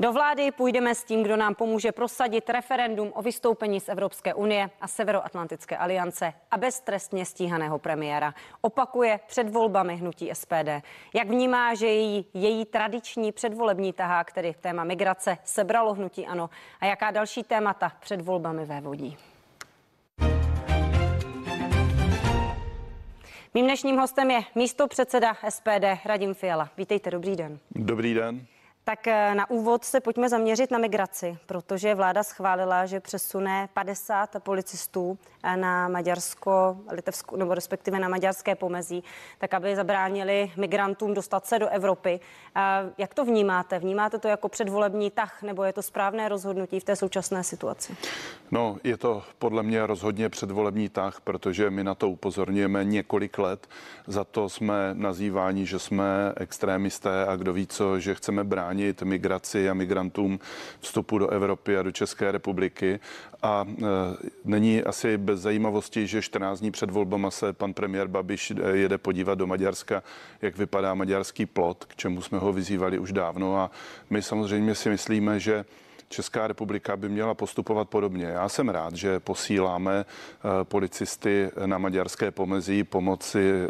Do 0.00 0.12
vlády 0.12 0.50
půjdeme 0.50 0.94
s 0.94 1.04
tím, 1.04 1.22
kdo 1.22 1.36
nám 1.36 1.54
pomůže 1.54 1.92
prosadit 1.92 2.50
referendum 2.50 3.12
o 3.14 3.22
vystoupení 3.22 3.80
z 3.80 3.88
Evropské 3.88 4.34
unie 4.34 4.70
a 4.80 4.88
Severoatlantické 4.88 5.76
aliance 5.76 6.32
a 6.50 6.58
beztrestně 6.58 7.24
stíhaného 7.24 7.78
premiéra. 7.78 8.34
Opakuje 8.60 9.20
před 9.26 9.50
volbami 9.50 9.96
hnutí 9.96 10.30
SPD. 10.32 10.68
Jak 11.14 11.28
vnímá, 11.28 11.74
že 11.74 11.86
její, 11.86 12.26
její 12.34 12.64
tradiční 12.64 13.32
předvolební 13.32 13.92
tahák, 13.92 14.32
tedy 14.32 14.54
téma 14.60 14.84
migrace, 14.84 15.38
sebralo 15.44 15.94
hnutí 15.94 16.26
ano 16.26 16.50
a 16.80 16.86
jaká 16.86 17.10
další 17.10 17.42
témata 17.42 17.92
před 18.00 18.20
volbami 18.20 18.64
vévodí? 18.64 19.16
Mým 23.54 23.64
dnešním 23.64 23.96
hostem 23.96 24.30
je 24.30 24.40
místo 24.54 24.88
předseda 24.88 25.36
SPD 25.48 25.84
Radim 26.04 26.34
Fiala. 26.34 26.68
Vítejte, 26.76 27.10
dobrý 27.10 27.36
den. 27.36 27.58
Dobrý 27.70 28.14
den. 28.14 28.46
Tak 28.90 29.06
eh, 29.06 29.34
na 29.34 29.50
úvod 29.50 29.84
se 29.84 30.00
pojďme 30.00 30.28
zaměřit 30.28 30.70
na 30.70 30.78
migraci, 30.78 31.38
protože 31.46 31.94
vláda 31.94 32.22
schválila, 32.22 32.86
že 32.86 33.00
přesune 33.00 33.68
50 33.74 34.42
policistů 34.42 35.18
eh, 35.42 35.56
na 35.56 35.88
Maďarsko, 35.88 36.76
Litevsku, 36.92 37.36
nebo 37.36 37.54
respektive 37.54 37.98
na 37.98 38.08
maďarské 38.08 38.54
pomezí, 38.54 39.04
tak 39.38 39.54
aby 39.54 39.76
zabránili 39.76 40.52
migrantům 40.56 41.14
dostat 41.14 41.46
se 41.46 41.58
do 41.58 41.68
Evropy. 41.68 42.20
Jak 42.98 43.14
to 43.14 43.24
vnímáte? 43.24 43.78
Vnímáte 43.78 44.18
to 44.18 44.28
jako 44.28 44.48
předvolební 44.48 45.10
tah, 45.10 45.42
nebo 45.42 45.64
je 45.64 45.72
to 45.72 45.82
správné 45.82 46.28
rozhodnutí 46.28 46.80
v 46.80 46.84
té 46.84 46.96
současné 46.96 47.44
situaci? 47.44 47.96
No, 48.50 48.76
je 48.84 48.96
to 48.96 49.22
podle 49.38 49.62
mě 49.62 49.86
rozhodně 49.86 50.28
předvolební 50.28 50.88
tah, 50.88 51.20
protože 51.20 51.70
my 51.70 51.84
na 51.84 51.94
to 51.94 52.10
upozorňujeme 52.10 52.84
několik 52.84 53.38
let. 53.38 53.66
Za 54.06 54.24
to 54.24 54.48
jsme 54.48 54.90
nazýváni, 54.92 55.66
že 55.66 55.78
jsme 55.78 56.32
extrémisté 56.36 57.26
a 57.26 57.36
kdo 57.36 57.52
ví 57.52 57.66
co, 57.66 58.00
že 58.00 58.14
chceme 58.14 58.44
bránit 58.44 58.79
bránit 58.80 59.02
migraci 59.02 59.70
a 59.70 59.74
migrantům 59.74 60.38
vstupu 60.80 61.18
do 61.18 61.28
Evropy 61.28 61.76
a 61.76 61.82
do 61.82 61.92
České 61.92 62.32
republiky. 62.32 63.00
A 63.42 63.64
e, 63.68 63.84
není 64.44 64.82
asi 64.82 65.18
bez 65.18 65.40
zajímavosti, 65.40 66.06
že 66.06 66.22
14 66.22 66.60
dní 66.60 66.70
před 66.70 66.90
volbama 66.90 67.30
se 67.30 67.52
pan 67.52 67.74
premiér 67.74 68.08
Babiš 68.08 68.50
e, 68.50 68.76
jede 68.76 68.98
podívat 68.98 69.34
do 69.34 69.46
Maďarska, 69.46 70.02
jak 70.42 70.58
vypadá 70.58 70.94
maďarský 70.94 71.46
plot, 71.46 71.84
k 71.84 71.96
čemu 71.96 72.22
jsme 72.22 72.38
ho 72.38 72.52
vyzývali 72.52 72.98
už 72.98 73.12
dávno. 73.12 73.56
A 73.56 73.70
my 74.10 74.22
samozřejmě 74.22 74.74
si 74.74 74.88
myslíme, 74.88 75.40
že 75.40 75.64
Česká 76.12 76.46
republika 76.46 76.96
by 76.96 77.08
měla 77.08 77.34
postupovat 77.34 77.88
podobně. 77.88 78.24
Já 78.24 78.48
jsem 78.48 78.68
rád, 78.68 78.94
že 78.94 79.20
posíláme 79.20 80.00
e, 80.00 80.04
policisty 80.64 81.50
na 81.66 81.78
maďarské 81.78 82.30
pomezí 82.30 82.84
pomoci, 82.84 83.68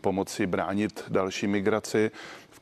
pomoci 0.00 0.46
bránit 0.46 1.04
další 1.08 1.46
migraci 1.46 2.10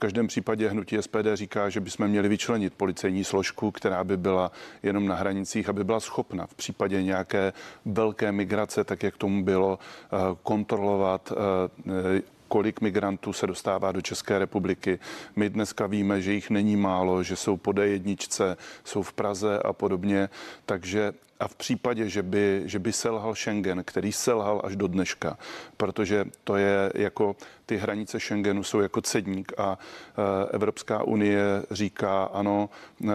každém 0.01 0.27
případě 0.27 0.69
hnutí 0.69 0.97
SPD 1.01 1.29
říká, 1.35 1.69
že 1.69 1.81
bychom 1.81 2.09
měli 2.09 2.29
vyčlenit 2.29 2.75
policejní 2.75 3.25
složku, 3.25 3.71
která 3.71 4.05
by 4.05 4.17
byla 4.17 4.53
jenom 4.83 5.07
na 5.07 5.15
hranicích, 5.15 5.69
aby 5.69 5.85
byla 5.85 6.01
schopna 6.01 6.47
v 6.47 6.55
případě 6.55 7.03
nějaké 7.03 7.53
velké 7.85 8.33
migrace, 8.33 8.85
tak 8.85 9.03
jak 9.03 9.17
tomu 9.17 9.45
bylo, 9.45 9.79
eh, 9.79 10.17
kontrolovat 10.43 11.33
eh, 11.33 12.23
kolik 12.51 12.81
migrantů 12.81 13.33
se 13.33 13.47
dostává 13.47 13.93
do 13.93 14.01
České 14.01 14.39
republiky. 14.39 14.99
My 15.37 15.51
dneska 15.51 15.87
víme, 15.87 16.21
že 16.21 16.33
jich 16.33 16.51
není 16.51 16.77
málo, 16.77 17.23
že 17.23 17.37
jsou 17.37 17.57
po 17.57 17.71
D1, 17.71 18.57
jsou 18.85 19.03
v 19.03 19.13
Praze 19.13 19.59
a 19.59 19.73
podobně, 19.73 20.29
takže 20.67 21.13
a 21.41 21.49
v 21.49 21.55
případě, 21.55 22.09
že 22.09 22.23
by, 22.23 22.63
že 22.65 22.79
by 22.79 22.93
selhal 22.93 23.35
Schengen, 23.35 23.85
který 23.85 24.13
selhal 24.13 24.61
až 24.65 24.77
do 24.77 24.87
dneška, 24.87 25.39
protože 25.77 26.25
to 26.45 26.57
je 26.57 26.93
jako 26.95 27.37
ty 27.71 27.77
hranice 27.77 28.21
Schengenu 28.21 28.63
jsou 28.63 28.81
jako 28.81 29.01
cedník 29.01 29.53
a 29.59 29.79
e, 29.79 30.51
Evropská 30.51 31.03
unie 31.03 31.43
říká, 31.71 32.25
ano, 32.25 32.71
e, 33.05 33.09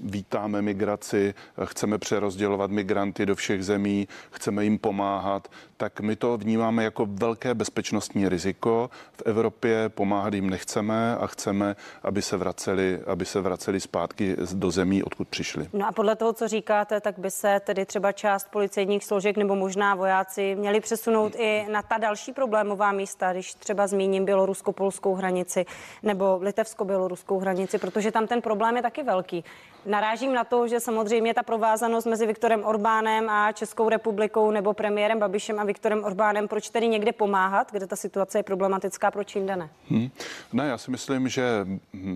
vítáme 0.00 0.62
migraci, 0.62 1.34
chceme 1.64 1.98
přerozdělovat 1.98 2.70
migranty 2.70 3.26
do 3.26 3.34
všech 3.34 3.64
zemí, 3.64 4.08
chceme 4.30 4.64
jim 4.64 4.78
pomáhat, 4.78 5.48
tak 5.76 6.00
my 6.00 6.16
to 6.16 6.36
vnímáme 6.36 6.84
jako 6.84 7.06
velké 7.06 7.54
bezpečnostní 7.54 8.28
riziko. 8.28 8.90
V 9.12 9.22
Evropě 9.24 9.88
pomáhat 9.88 10.34
jim 10.34 10.50
nechceme 10.50 11.16
a 11.16 11.26
chceme, 11.26 11.76
aby 12.02 12.22
se 12.22 12.36
vraceli, 12.36 13.00
aby 13.06 13.24
se 13.24 13.40
vraceli 13.40 13.80
zpátky 13.80 14.36
do 14.54 14.70
zemí, 14.70 15.02
odkud 15.02 15.28
přišli. 15.28 15.68
No 15.72 15.88
a 15.88 15.92
podle 15.92 16.16
toho, 16.16 16.32
co 16.32 16.48
říkáte, 16.48 17.00
tak 17.00 17.18
by 17.18 17.30
se 17.30 17.60
tedy 17.70 17.86
třeba 17.86 18.12
část 18.12 18.48
policejních 18.50 19.04
složek 19.04 19.36
nebo 19.36 19.56
možná 19.56 19.94
vojáci 19.94 20.54
měli 20.54 20.80
přesunout 20.80 21.34
i 21.38 21.66
na 21.70 21.82
ta 21.82 21.98
další 21.98 22.32
problémová 22.32 22.92
místa, 22.92 23.32
když 23.32 23.54
třeba 23.54 23.86
zmíním 23.86 24.24
bělorusko-polskou 24.24 25.14
hranici 25.14 25.66
nebo 26.02 26.38
litevsko-běloruskou 26.42 27.38
hranici, 27.38 27.78
protože 27.78 28.10
tam 28.10 28.26
ten 28.26 28.42
problém 28.42 28.76
je 28.76 28.82
taky 28.82 29.02
velký. 29.02 29.44
Narážím 29.86 30.34
na 30.34 30.44
to, 30.44 30.68
že 30.68 30.80
samozřejmě 30.80 31.34
ta 31.34 31.42
provázanost 31.42 32.06
mezi 32.06 32.26
Viktorem 32.26 32.64
Orbánem 32.64 33.30
a 33.30 33.52
Českou 33.52 33.88
republikou 33.88 34.50
nebo 34.50 34.74
premiérem 34.74 35.18
Babišem 35.18 35.58
a 35.58 35.64
Viktorem 35.64 36.04
Orbánem, 36.04 36.48
proč 36.48 36.70
tedy 36.70 36.88
někde 36.88 37.12
pomáhat, 37.12 37.72
kde 37.72 37.86
ta 37.86 37.96
situace 37.96 38.38
je 38.38 38.42
problematická, 38.42 39.10
proč 39.10 39.34
jinde 39.34 39.56
ne? 39.56 39.70
Hmm. 39.90 40.10
Ne, 40.52 40.68
já 40.68 40.78
si 40.78 40.90
myslím, 40.90 41.28
že 41.28 41.66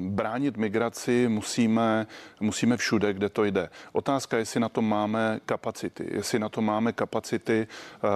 bránit 0.09 0.57
migraci 0.57 1.29
musíme, 1.29 2.07
musíme 2.41 2.77
všude, 2.77 3.13
kde 3.13 3.29
to 3.29 3.45
jde. 3.45 3.69
Otázka 3.93 4.37
je, 4.37 4.41
jestli 4.41 4.61
na 4.61 4.69
to 4.69 4.83
máme 4.83 5.41
kapacity, 5.47 6.09
jestli 6.11 6.39
na 6.39 6.49
to 6.49 6.63
máme 6.63 6.93
kapacity 6.93 7.67
uh, 8.05 8.11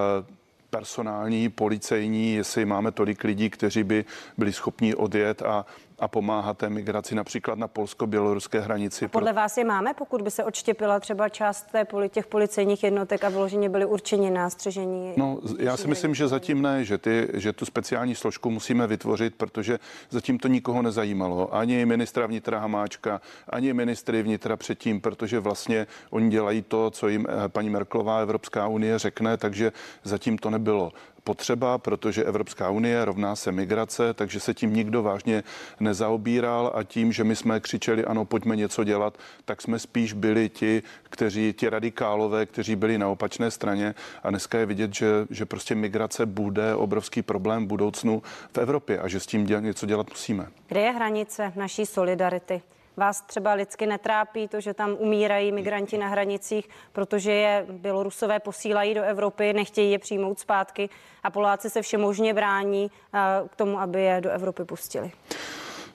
personální, 0.70 1.48
policejní, 1.48 2.34
jestli 2.34 2.64
máme 2.64 2.92
tolik 2.92 3.24
lidí, 3.24 3.50
kteří 3.50 3.84
by 3.84 4.04
byli 4.38 4.52
schopni 4.52 4.94
odjet 4.94 5.42
a 5.42 5.66
a 5.98 6.08
pomáhat 6.08 6.58
té 6.58 6.70
migraci 6.70 7.14
například 7.14 7.58
na 7.58 7.68
polsko-běloruské 7.68 8.60
hranici. 8.60 9.04
A 9.04 9.08
podle 9.08 9.32
vás 9.32 9.56
je 9.56 9.64
máme, 9.64 9.94
pokud 9.94 10.22
by 10.22 10.30
se 10.30 10.44
odštěpila 10.44 11.00
třeba 11.00 11.28
část 11.28 11.66
té, 11.72 11.86
těch 12.08 12.26
policejních 12.26 12.84
jednotek 12.84 13.24
a 13.24 13.28
vyloženě 13.28 13.68
byly 13.68 13.84
určeni 13.84 14.30
nástřežení? 14.30 15.12
No, 15.16 15.38
já 15.58 15.76
si 15.76 15.88
myslím, 15.88 16.14
že 16.14 16.28
zatím 16.28 16.62
ne, 16.62 16.84
že, 16.84 16.98
ty, 16.98 17.28
že 17.34 17.52
tu 17.52 17.64
speciální 17.64 18.14
složku 18.14 18.50
musíme 18.50 18.86
vytvořit, 18.86 19.34
protože 19.34 19.78
zatím 20.10 20.38
to 20.38 20.48
nikoho 20.48 20.82
nezajímalo. 20.82 21.54
Ani 21.54 21.86
ministra 21.86 22.26
vnitra 22.26 22.58
Hamáčka, 22.58 23.20
ani 23.48 23.72
ministry 23.72 24.22
vnitra 24.22 24.56
předtím, 24.56 25.00
protože 25.00 25.40
vlastně 25.40 25.86
oni 26.10 26.30
dělají 26.30 26.62
to, 26.62 26.90
co 26.90 27.08
jim 27.08 27.26
eh, 27.28 27.48
paní 27.48 27.70
Merklová 27.70 28.20
Evropská 28.20 28.66
unie 28.66 28.98
řekne, 28.98 29.36
takže 29.36 29.72
zatím 30.04 30.38
to 30.38 30.50
nebylo 30.50 30.92
potřeba, 31.28 31.78
protože 31.78 32.24
Evropská 32.24 32.70
unie 32.70 33.04
rovná 33.04 33.36
se 33.36 33.52
migrace, 33.52 34.14
takže 34.14 34.40
se 34.40 34.54
tím 34.54 34.72
nikdo 34.72 35.02
vážně 35.02 35.44
nezaobíral 35.80 36.72
a 36.74 36.82
tím, 36.82 37.12
že 37.12 37.24
my 37.24 37.36
jsme 37.36 37.60
křičeli, 37.60 38.04
ano, 38.04 38.24
pojďme 38.24 38.56
něco 38.56 38.84
dělat, 38.84 39.18
tak 39.44 39.62
jsme 39.62 39.78
spíš 39.78 40.12
byli 40.12 40.48
ti, 40.48 40.82
kteří, 41.02 41.52
ti 41.52 41.68
radikálové, 41.68 42.46
kteří 42.46 42.76
byli 42.76 42.98
na 42.98 43.08
opačné 43.08 43.50
straně 43.50 43.94
a 44.22 44.30
dneska 44.30 44.58
je 44.58 44.66
vidět, 44.66 44.94
že, 44.94 45.06
že 45.30 45.46
prostě 45.46 45.74
migrace 45.74 46.26
bude 46.26 46.74
obrovský 46.74 47.22
problém 47.22 47.64
v 47.64 47.68
budoucnu 47.68 48.22
v 48.52 48.58
Evropě 48.58 48.98
a 48.98 49.08
že 49.08 49.20
s 49.20 49.26
tím 49.26 49.44
děl, 49.44 49.60
něco 49.60 49.86
dělat 49.86 50.06
musíme. 50.10 50.48
Kde 50.68 50.80
je 50.80 50.92
hranice 50.92 51.52
naší 51.56 51.86
solidarity? 51.86 52.62
Vás 52.98 53.20
třeba 53.20 53.52
lidsky 53.52 53.86
netrápí 53.86 54.48
to, 54.48 54.60
že 54.60 54.74
tam 54.74 54.96
umírají 54.98 55.52
migranti 55.52 55.98
na 55.98 56.08
hranicích, 56.08 56.68
protože 56.92 57.32
je 57.32 57.66
Bělorusové 57.70 58.40
posílají 58.40 58.94
do 58.94 59.02
Evropy, 59.02 59.52
nechtějí 59.52 59.92
je 59.92 59.98
přijmout 59.98 60.38
zpátky 60.38 60.88
a 61.22 61.30
Poláci 61.30 61.70
se 61.70 61.82
všemožně 61.82 62.34
brání 62.34 62.90
eh, 63.14 63.18
k 63.48 63.56
tomu, 63.56 63.80
aby 63.80 64.02
je 64.02 64.20
do 64.20 64.30
Evropy 64.30 64.64
pustili. 64.64 65.12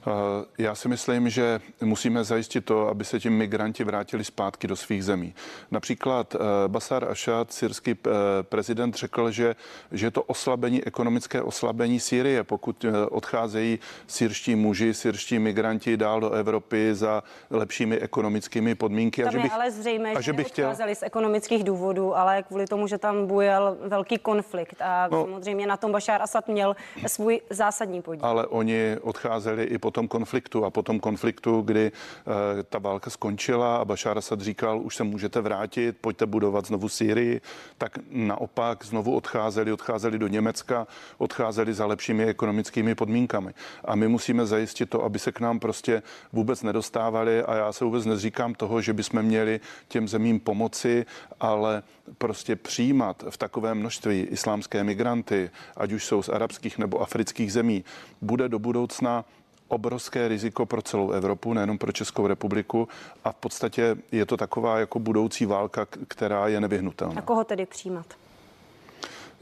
Eh, 0.07 0.45
já 0.57 0.75
si 0.75 0.87
myslím, 0.87 1.29
že 1.29 1.59
musíme 1.81 2.23
zajistit 2.23 2.65
to, 2.65 2.87
aby 2.87 3.05
se 3.05 3.19
ti 3.19 3.29
migranti 3.29 3.83
vrátili 3.83 4.23
zpátky 4.23 4.67
do 4.67 4.75
svých 4.75 5.05
zemí. 5.05 5.35
Například 5.71 6.35
eh, 6.35 6.39
Basar 6.67 7.11
Ashad, 7.11 7.53
syrský 7.53 7.91
eh, 7.91 8.09
prezident, 8.43 8.95
řekl, 8.95 9.31
že, 9.31 9.55
že 9.91 10.05
je 10.05 10.11
to 10.11 10.23
oslabení, 10.23 10.83
ekonomické 10.83 11.41
oslabení 11.41 11.99
Sýrie, 11.99 12.43
pokud 12.43 12.85
odcházejí 13.09 13.79
syrští 14.07 14.55
muži, 14.55 14.93
syrští 14.93 15.39
migranti 15.39 15.97
dál 15.97 16.19
do 16.19 16.31
Evropy 16.31 16.95
za 16.95 17.23
lepšími 17.49 17.97
ekonomickými 17.97 18.75
podmínky. 18.75 19.23
Tam 19.23 19.29
a 19.29 19.31
že 19.31 19.39
bych, 19.39 19.53
ale 19.53 19.71
zřejmě, 19.71 20.11
a 20.11 20.21
že 20.21 20.33
bych 20.33 20.47
chtěl... 20.47 20.75
z 20.93 21.03
ekonomických 21.03 21.63
důvodů, 21.63 22.17
ale 22.17 22.43
kvůli 22.43 22.65
tomu, 22.65 22.87
že 22.87 22.97
tam 22.97 23.27
bujel 23.27 23.77
velký 23.87 24.17
konflikt 24.17 24.81
a 24.81 25.07
no, 25.11 25.23
samozřejmě 25.23 25.67
na 25.67 25.77
tom 25.77 25.91
Bashar 25.91 26.21
Assad 26.21 26.47
měl 26.47 26.75
svůj 27.07 27.41
zásadní 27.49 28.01
podíl. 28.01 28.25
Ale 28.25 28.47
oni 28.47 28.97
odcházeli 29.01 29.63
i 29.63 29.77
po 29.77 29.91
tom 29.93 30.07
konfliktu 30.07 30.65
a 30.65 30.69
po 30.69 30.83
tom 30.83 30.99
konfliktu, 30.99 31.61
kdy 31.61 31.91
uh, 31.91 32.33
ta 32.69 32.79
válka 32.79 33.09
skončila 33.09 33.77
a 33.77 33.85
Bashar 33.85 34.17
Assad 34.17 34.41
říkal, 34.41 34.81
už 34.81 34.95
se 34.95 35.03
můžete 35.03 35.41
vrátit, 35.41 35.97
pojďte 36.01 36.25
budovat 36.25 36.65
znovu 36.65 36.89
Sýrii, 36.89 37.41
tak 37.77 37.99
naopak 38.09 38.85
znovu 38.85 39.15
odcházeli, 39.15 39.71
odcházeli 39.71 40.19
do 40.19 40.27
Německa, 40.27 40.87
odcházeli 41.17 41.73
za 41.73 41.85
lepšími 41.85 42.25
ekonomickými 42.25 42.95
podmínkami. 42.95 43.53
A 43.85 43.95
my 43.95 44.07
musíme 44.07 44.45
zajistit 44.45 44.89
to, 44.89 45.03
aby 45.03 45.19
se 45.19 45.31
k 45.31 45.39
nám 45.39 45.59
prostě 45.59 46.03
vůbec 46.33 46.63
nedostávali 46.63 47.43
a 47.43 47.55
já 47.55 47.73
se 47.73 47.85
vůbec 47.85 48.05
nezříkám 48.05 48.53
toho, 48.53 48.81
že 48.81 48.93
bychom 48.93 49.21
měli 49.21 49.59
těm 49.87 50.07
zemím 50.07 50.39
pomoci, 50.39 51.05
ale 51.39 51.83
prostě 52.17 52.55
přijímat 52.55 53.23
v 53.29 53.37
takové 53.37 53.75
množství 53.75 54.19
islámské 54.21 54.83
migranty, 54.83 55.49
ať 55.77 55.91
už 55.91 56.05
jsou 56.05 56.23
z 56.23 56.29
arabských 56.29 56.77
nebo 56.77 57.01
afrických 57.01 57.53
zemí, 57.53 57.83
bude 58.21 58.49
do 58.49 58.59
budoucna 58.59 59.25
obrovské 59.73 60.27
riziko 60.27 60.65
pro 60.65 60.81
celou 60.81 61.11
Evropu, 61.11 61.53
nejenom 61.53 61.77
pro 61.77 61.91
Českou 61.91 62.27
republiku 62.27 62.87
a 63.23 63.31
v 63.31 63.35
podstatě 63.35 63.95
je 64.11 64.25
to 64.25 64.37
taková 64.37 64.79
jako 64.79 64.99
budoucí 64.99 65.45
válka, 65.45 65.85
která 66.07 66.47
je 66.47 66.61
nevyhnutelná. 66.61 67.15
A 67.17 67.21
koho 67.21 67.43
tedy 67.43 67.65
přijímat? 67.65 68.05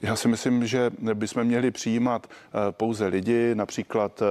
Já 0.01 0.15
si 0.15 0.27
myslím, 0.27 0.67
že 0.67 0.91
bychom 1.13 1.43
měli 1.43 1.71
přijímat 1.71 2.27
eh, 2.27 2.71
pouze 2.71 3.07
lidi, 3.07 3.55
například 3.55 4.21
eh, 4.21 4.25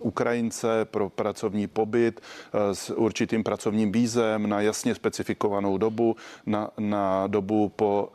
Ukrajince 0.00 0.84
pro 0.84 1.08
pracovní 1.08 1.66
pobyt 1.66 2.20
eh, 2.20 2.74
s 2.74 2.90
určitým 2.90 3.44
pracovním 3.44 3.92
vízem 3.92 4.48
na 4.48 4.60
jasně 4.60 4.94
specifikovanou 4.94 5.78
dobu, 5.78 6.16
na, 6.46 6.70
na 6.78 7.26
dobu, 7.26 7.68
po 7.68 8.08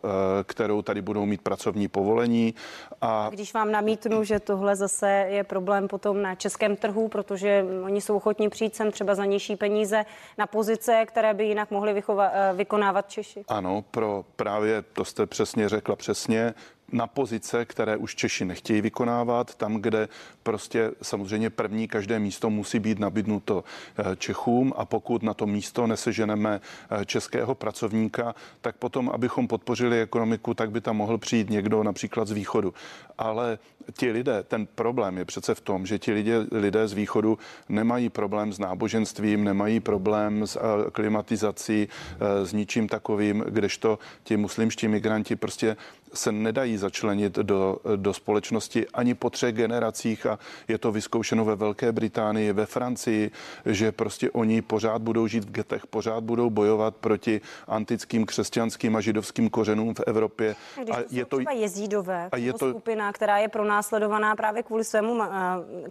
kterou 0.44 0.81
tady 0.81 1.01
budou 1.01 1.25
mít 1.25 1.41
pracovní 1.41 1.88
povolení. 1.88 2.53
A 3.01 3.30
když 3.31 3.53
vám 3.53 3.71
namítnu, 3.71 4.23
že 4.23 4.39
tohle 4.39 4.75
zase 4.75 5.09
je 5.09 5.44
problém 5.44 5.88
potom 5.88 6.21
na 6.21 6.35
českém 6.35 6.75
trhu, 6.75 7.07
protože 7.07 7.65
oni 7.83 8.01
jsou 8.01 8.15
ochotní 8.15 8.50
přijít 8.50 8.75
sem 8.75 8.91
třeba 8.91 9.15
za 9.15 9.25
nižší 9.25 9.56
peníze 9.56 10.06
na 10.38 10.47
pozice, 10.47 11.06
které 11.07 11.33
by 11.33 11.45
jinak 11.45 11.71
mohli 11.71 11.94
vychova, 11.94 12.31
vykonávat 12.53 13.09
Češi. 13.09 13.44
Ano, 13.47 13.83
pro 13.91 14.25
právě 14.35 14.81
to 14.81 15.06
jste 15.06 15.25
přesně 15.25 15.69
řekla 15.69 15.95
přesně 15.95 16.53
na 16.92 17.07
pozice, 17.07 17.66
které 17.66 17.98
už 17.98 18.16
Češi 18.16 18.45
nechtějí 18.45 18.81
vykonávat, 18.81 19.56
tam, 19.56 19.75
kde 19.75 20.07
prostě 20.44 20.92
samozřejmě 21.01 21.50
první 21.50 21.88
každé 21.88 22.19
místo 22.19 22.50
musí 22.50 22.80
být 22.80 23.00
nabídnuto 23.00 23.63
eh, 23.98 24.16
Čechům 24.16 24.74
a 24.78 24.86
pokud 24.86 25.24
na 25.24 25.34
to 25.34 25.45
místo 25.45 25.88
neseženeme 25.88 26.62
eh, 26.62 27.06
českého 27.06 27.56
pracovníka, 27.56 28.36
tak 28.62 28.75
potom, 28.75 29.10
abychom 29.10 29.48
podpořili 29.48 30.01
ekonomiku, 30.01 30.54
tak 30.54 30.72
by 30.72 30.81
tam 30.81 30.98
mohl 30.98 31.18
přijít 31.18 31.50
někdo 31.50 31.84
například 31.84 32.28
z 32.28 32.31
východu. 32.31 32.74
Ale 33.18 33.60
ti 33.98 34.12
lidé, 34.12 34.44
ten 34.44 34.66
problém 34.66 35.18
je 35.18 35.25
přece 35.25 35.56
v 35.56 35.62
tom, 35.62 35.86
že 35.86 36.00
ti 36.00 36.12
lidé, 36.12 36.45
lidé 36.51 36.88
z 36.88 36.94
východu 36.94 37.38
nemají 37.69 38.10
problém 38.10 38.54
s 38.54 38.60
náboženstvím, 38.60 39.44
nemají 39.44 39.80
problém 39.80 40.48
s 40.48 40.56
eh, 40.56 40.92
klimatizací, 40.92 41.88
s 42.44 42.54
ničím 42.54 42.88
takovým, 42.88 43.44
kdežto 43.50 44.00
ti 44.24 44.38
muslimští 44.38 44.88
migranti 44.88 45.36
prostě 45.36 45.78
se 46.13 46.31
nedají 46.31 46.76
začlenit 46.77 47.35
do, 47.35 47.77
do 47.95 48.13
společnosti 48.13 48.88
ani 48.94 49.13
po 49.13 49.29
třech 49.29 49.56
generacích 49.56 50.25
a 50.25 50.39
je 50.68 50.77
to 50.77 50.91
vyzkoušeno 50.91 51.45
ve 51.45 51.56
Velké 51.56 51.91
Británii, 51.91 52.53
ve 52.53 52.65
Francii, 52.65 53.31
že 53.65 53.91
prostě 53.91 54.31
oni 54.31 54.62
pořád 54.62 55.01
budou 55.01 55.27
žít 55.27 55.44
v 55.44 55.51
getech, 55.51 55.88
pořád 55.88 56.24
budou 56.24 56.50
bojovat 56.50 56.95
proti 56.95 57.41
antickým 57.68 58.25
křesťanským 58.25 58.95
a 58.95 59.01
židovským 59.01 59.50
kořenům 59.50 59.94
v 59.94 60.01
Evropě. 60.07 60.56
Když 60.83 60.95
a 60.95 61.00
je 61.09 61.25
to 61.25 61.39
jezídové, 61.56 62.29
a 62.31 62.38
je 62.38 62.53
to 62.53 62.69
skupina, 62.69 63.13
která 63.13 63.38
je 63.38 63.47
pronásledovaná 63.47 64.35
právě 64.35 64.63
kvůli 64.63 64.83
svému, 64.83 65.21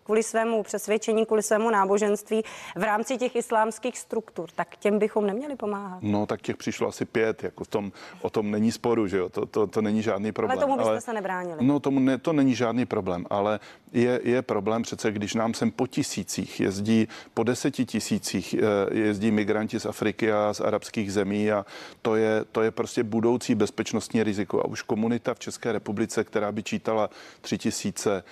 kvůli 0.05 0.23
svému 0.23 0.63
přesvědčení, 0.63 1.27
kvůli 1.27 1.43
svému 1.43 1.71
náboženství 1.71 2.43
v 2.77 2.83
rámci 2.83 3.17
těch 3.17 3.37
islámských 3.37 3.99
struktur, 3.99 4.49
tak 4.55 4.77
těm 4.77 4.99
bychom 4.99 5.27
neměli 5.27 5.57
pomáhat. 5.57 5.99
No, 6.03 6.27
tak 6.27 6.43
těch 6.43 6.57
přišlo 6.57 6.89
asi 6.89 7.05
pět, 7.05 7.45
jako 7.45 7.65
v 7.65 7.69
tom, 7.69 7.93
o 8.21 8.31
tom 8.31 8.51
není 8.51 8.73
sporu, 8.73 9.07
že 9.07 9.19
jo, 9.19 9.29
to, 9.29 9.47
to, 9.47 9.67
to 9.67 9.83
není 9.83 10.03
žádný 10.03 10.33
problém. 10.33 10.59
Ale 10.59 10.67
tomu 10.67 10.76
byste 10.77 10.91
ale, 10.91 11.01
se 11.01 11.13
nebránili. 11.13 11.65
No 11.65 11.81
tomu 11.81 12.01
ne, 12.01 12.19
to 12.19 12.33
není 12.33 12.55
žádný 12.55 12.87
problém, 12.87 13.27
ale 13.31 13.61
je, 13.93 14.21
je 14.25 14.43
problém 14.43 14.83
přece, 14.83 15.13
když 15.13 15.35
nám 15.35 15.55
sem 15.55 15.71
po 15.71 15.87
tisících 15.87 16.61
jezdí, 16.61 17.09
po 17.35 17.43
deseti 17.43 17.87
tisících 17.87 18.55
eh, 18.55 18.99
jezdí 18.99 19.31
migranti 19.31 19.81
z 19.81 19.87
Afriky 19.87 20.33
a 20.33 20.55
z 20.55 20.61
arabských 20.61 21.13
zemí 21.13 21.53
a 21.53 21.67
to 22.03 22.17
je, 22.17 22.45
to 22.53 22.63
je 22.63 22.71
prostě 22.71 23.03
budoucí 23.03 23.55
bezpečnostní 23.55 24.23
riziko. 24.23 24.61
A 24.61 24.65
už 24.65 24.83
komunita 24.83 25.35
v 25.35 25.39
České 25.39 25.73
republice, 25.73 26.25
která 26.25 26.53
by 26.53 26.63
čítala 26.63 27.11
tři 27.41 27.59
tisíce 27.59 28.25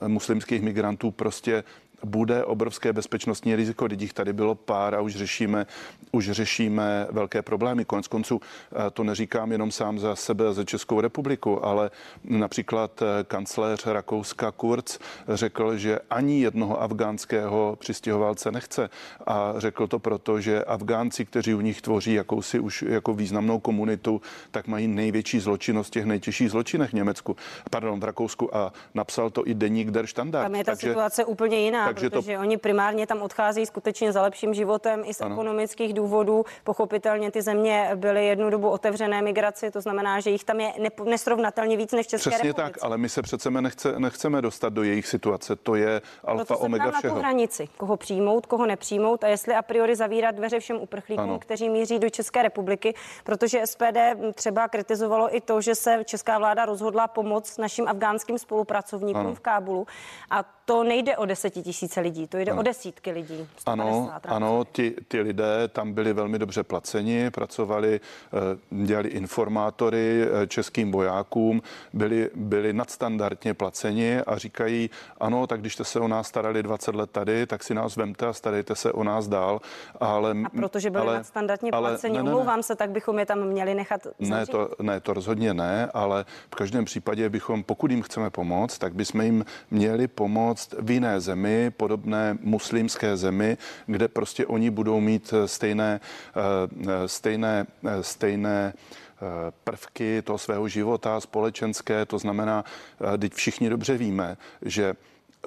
uh, 0.00 0.08
muslimských 0.08 0.62
migrantů, 0.62 1.10
prostě 1.10 1.64
bude 2.04 2.44
obrovské 2.44 2.92
bezpečnostní 2.92 3.56
riziko. 3.56 3.84
Lidí 3.84 4.08
tady 4.08 4.32
bylo 4.32 4.54
pár 4.54 4.94
a 4.94 5.00
už 5.00 5.16
řešíme, 5.16 5.66
už 6.12 6.30
řešíme 6.30 7.06
velké 7.10 7.42
problémy. 7.42 7.84
Konec 7.84 8.08
konců 8.08 8.40
eh, 8.40 8.90
to 8.90 9.04
neříkám 9.04 9.52
jenom 9.52 9.70
sám 9.70 9.98
za 9.98 10.16
sebe 10.16 10.48
a 10.48 10.52
za 10.52 10.64
Českou 10.64 11.00
republiku, 11.00 11.64
ale 11.64 11.90
například 12.24 13.02
eh, 13.02 13.24
kancléř 13.24 13.86
Rakouska 13.86 14.50
Kurz 14.52 14.98
řekl, 15.28 15.76
že 15.76 15.98
ani 16.10 16.40
jednoho 16.40 16.82
afgánského 16.82 17.76
přistěhovalce 17.80 18.52
nechce. 18.52 18.90
A 19.26 19.54
řekl 19.56 19.86
to 19.86 19.98
proto, 19.98 20.40
že 20.40 20.64
Afgánci, 20.64 21.24
kteří 21.24 21.54
u 21.54 21.60
nich 21.60 21.82
tvoří 21.82 22.14
jakousi 22.14 22.58
už 22.58 22.82
jako 22.82 23.14
významnou 23.14 23.58
komunitu, 23.58 24.22
tak 24.50 24.66
mají 24.66 24.88
největší 24.88 25.40
zločinnost 25.40 25.92
těch 25.92 26.04
nejtěžších 26.04 26.50
zločinech 26.50 26.90
v 26.90 26.92
Německu, 26.92 27.36
pardon, 27.70 28.00
v 28.00 28.04
Rakousku 28.04 28.56
a 28.56 28.72
napsal 28.94 29.30
to 29.30 29.48
i 29.48 29.54
deník 29.54 29.90
Der 29.90 30.06
Standard. 30.06 30.44
Tam 30.44 30.54
je 30.54 30.64
ta 30.64 30.72
Takže, 30.72 30.88
situace 30.88 31.24
úplně 31.24 31.58
jiná 31.58 31.89
takže 31.94 32.10
protože 32.10 32.34
to... 32.34 32.40
oni 32.40 32.56
primárně 32.56 33.06
tam 33.06 33.22
odchází 33.22 33.66
skutečně 33.66 34.12
za 34.12 34.22
lepším 34.22 34.54
životem 34.54 35.02
i 35.06 35.14
z 35.14 35.20
ano. 35.20 35.34
ekonomických 35.34 35.94
důvodů. 35.94 36.44
Pochopitelně 36.64 37.30
ty 37.30 37.42
země 37.42 37.90
byly 37.94 38.26
jednu 38.26 38.50
dobu 38.50 38.68
otevřené 38.68 39.22
migraci, 39.22 39.70
to 39.70 39.80
znamená, 39.80 40.20
že 40.20 40.30
jich 40.30 40.44
tam 40.44 40.60
je 40.60 40.72
nesrovnatelně 41.04 41.76
víc 41.76 41.92
než 41.92 42.06
České 42.06 42.30
Přesně 42.30 42.48
republice. 42.48 42.72
tak, 42.72 42.84
ale 42.84 42.98
my 42.98 43.08
se 43.08 43.22
přece 43.22 43.50
nechce, 43.50 43.98
nechceme 43.98 44.42
dostat 44.42 44.72
do 44.72 44.82
jejich 44.82 45.06
situace. 45.06 45.56
To 45.56 45.74
je 45.74 46.02
alfa 46.24 46.44
Proto 46.44 46.58
omega 46.58 46.90
všeho. 46.90 47.14
na 47.14 47.20
tu 47.20 47.26
hranici, 47.26 47.68
koho 47.76 47.96
přijmout, 47.96 48.46
koho 48.46 48.66
nepřijmout 48.66 49.24
a 49.24 49.28
jestli 49.28 49.54
a 49.54 49.62
priori 49.62 49.96
zavírat 49.96 50.34
dveře 50.34 50.60
všem 50.60 50.76
uprchlíkům, 50.76 51.24
ano. 51.24 51.38
kteří 51.38 51.68
míří 51.68 51.98
do 51.98 52.10
České 52.10 52.42
republiky, 52.42 52.94
protože 53.24 53.66
SPD 53.66 53.98
třeba 54.34 54.68
kritizovalo 54.68 55.36
i 55.36 55.40
to, 55.40 55.60
že 55.60 55.74
se 55.74 56.04
česká 56.04 56.38
vláda 56.38 56.64
rozhodla 56.64 57.08
pomoct 57.08 57.58
našim 57.58 57.88
afgánským 57.88 58.38
spolupracovníkům 58.38 59.20
ano. 59.20 59.34
v 59.34 59.40
Kábulu 59.40 59.86
a 60.30 60.44
to 60.64 60.84
nejde 60.84 61.16
o 61.16 61.26
desetitisíce 61.26 61.79
lidí, 62.00 62.26
to 62.26 62.38
jde 62.38 62.52
ano. 62.52 62.60
o 62.60 62.62
desítky 62.62 63.10
lidí. 63.10 63.48
Ano, 63.66 64.10
ano, 64.24 64.64
ti, 64.72 64.94
ti 65.08 65.20
lidé 65.20 65.68
tam 65.68 65.92
byli 65.92 66.12
velmi 66.12 66.38
dobře 66.38 66.62
placeni, 66.62 67.30
pracovali, 67.30 68.00
eh, 68.00 68.84
dělali 68.84 69.08
informátory 69.08 70.22
eh, 70.22 70.46
českým 70.46 70.92
vojákům, 70.92 71.62
byli, 71.92 72.30
byli 72.34 72.72
nadstandardně 72.72 73.54
placeni 73.54 74.20
a 74.20 74.38
říkají, 74.38 74.90
ano, 75.20 75.46
tak 75.46 75.60
když 75.60 75.74
jste 75.74 75.84
se 75.84 76.00
o 76.00 76.08
nás 76.08 76.26
starali 76.26 76.62
20 76.62 76.94
let 76.94 77.10
tady, 77.10 77.46
tak 77.46 77.62
si 77.62 77.74
nás 77.74 77.96
vemte 77.96 78.26
a 78.26 78.32
starejte 78.32 78.76
se 78.76 78.92
o 78.92 79.04
nás 79.04 79.28
dál. 79.28 79.60
Ale, 80.00 80.36
a 80.44 80.48
protože 80.48 80.90
byli 80.90 81.04
ale, 81.06 81.14
nadstandardně 81.14 81.70
ale, 81.70 81.90
placeni, 81.90 82.16
ne, 82.16 82.22
ne, 82.22 82.30
omlouvám 82.30 82.58
ne. 82.58 82.62
se, 82.62 82.76
tak 82.76 82.90
bychom 82.90 83.18
je 83.18 83.26
tam 83.26 83.44
měli 83.44 83.74
nechat 83.74 84.06
Ne 84.18 84.46
to, 84.46 84.70
ne, 84.82 85.00
to 85.00 85.12
rozhodně 85.12 85.54
ne, 85.54 85.90
ale 85.94 86.24
v 86.52 86.54
každém 86.54 86.84
případě 86.84 87.28
bychom, 87.28 87.62
pokud 87.62 87.90
jim 87.90 88.02
chceme 88.02 88.30
pomoct, 88.30 88.78
tak 88.78 88.94
bychom 88.94 89.20
jim 89.20 89.44
měli 89.70 90.08
pomoct 90.08 90.74
v 90.78 90.90
jiné 90.90 91.20
zemi, 91.20 91.69
podobné 91.70 92.38
muslimské 92.40 93.16
zemi, 93.16 93.56
kde 93.86 94.08
prostě 94.08 94.46
oni 94.46 94.70
budou 94.70 95.00
mít 95.00 95.34
eh, 95.36 95.48
stejné, 95.48 96.00
eh, 96.36 97.08
stejné, 97.08 97.66
eh, 97.86 98.02
stejné 98.02 98.72
prvky 99.64 100.22
toho 100.22 100.38
svého 100.38 100.68
života 100.68 101.20
společenské. 101.20 102.06
To 102.06 102.18
znamená, 102.18 102.64
teď 103.20 103.32
všichni 103.34 103.68
dobře 103.68 103.96
víme, 103.96 104.36
že 104.62 104.96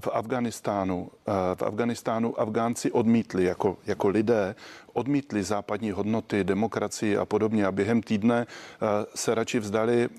v 0.02 0.08
Afganistánu, 0.14 1.10
v 1.56 1.62
Afganistánu 1.62 2.40
Afgánci 2.40 2.92
odmítli 2.92 3.44
jako, 3.44 3.78
jako 3.86 4.08
lidé, 4.08 4.56
odmítli 4.94 5.44
západní 5.44 5.92
hodnoty, 5.92 6.44
demokracii 6.44 7.18
a 7.18 7.26
podobně. 7.26 7.66
A 7.66 7.72
během 7.72 8.02
týdne 8.02 8.48
se 9.16 9.36
radši 9.36 9.60
vzdali 9.60 10.10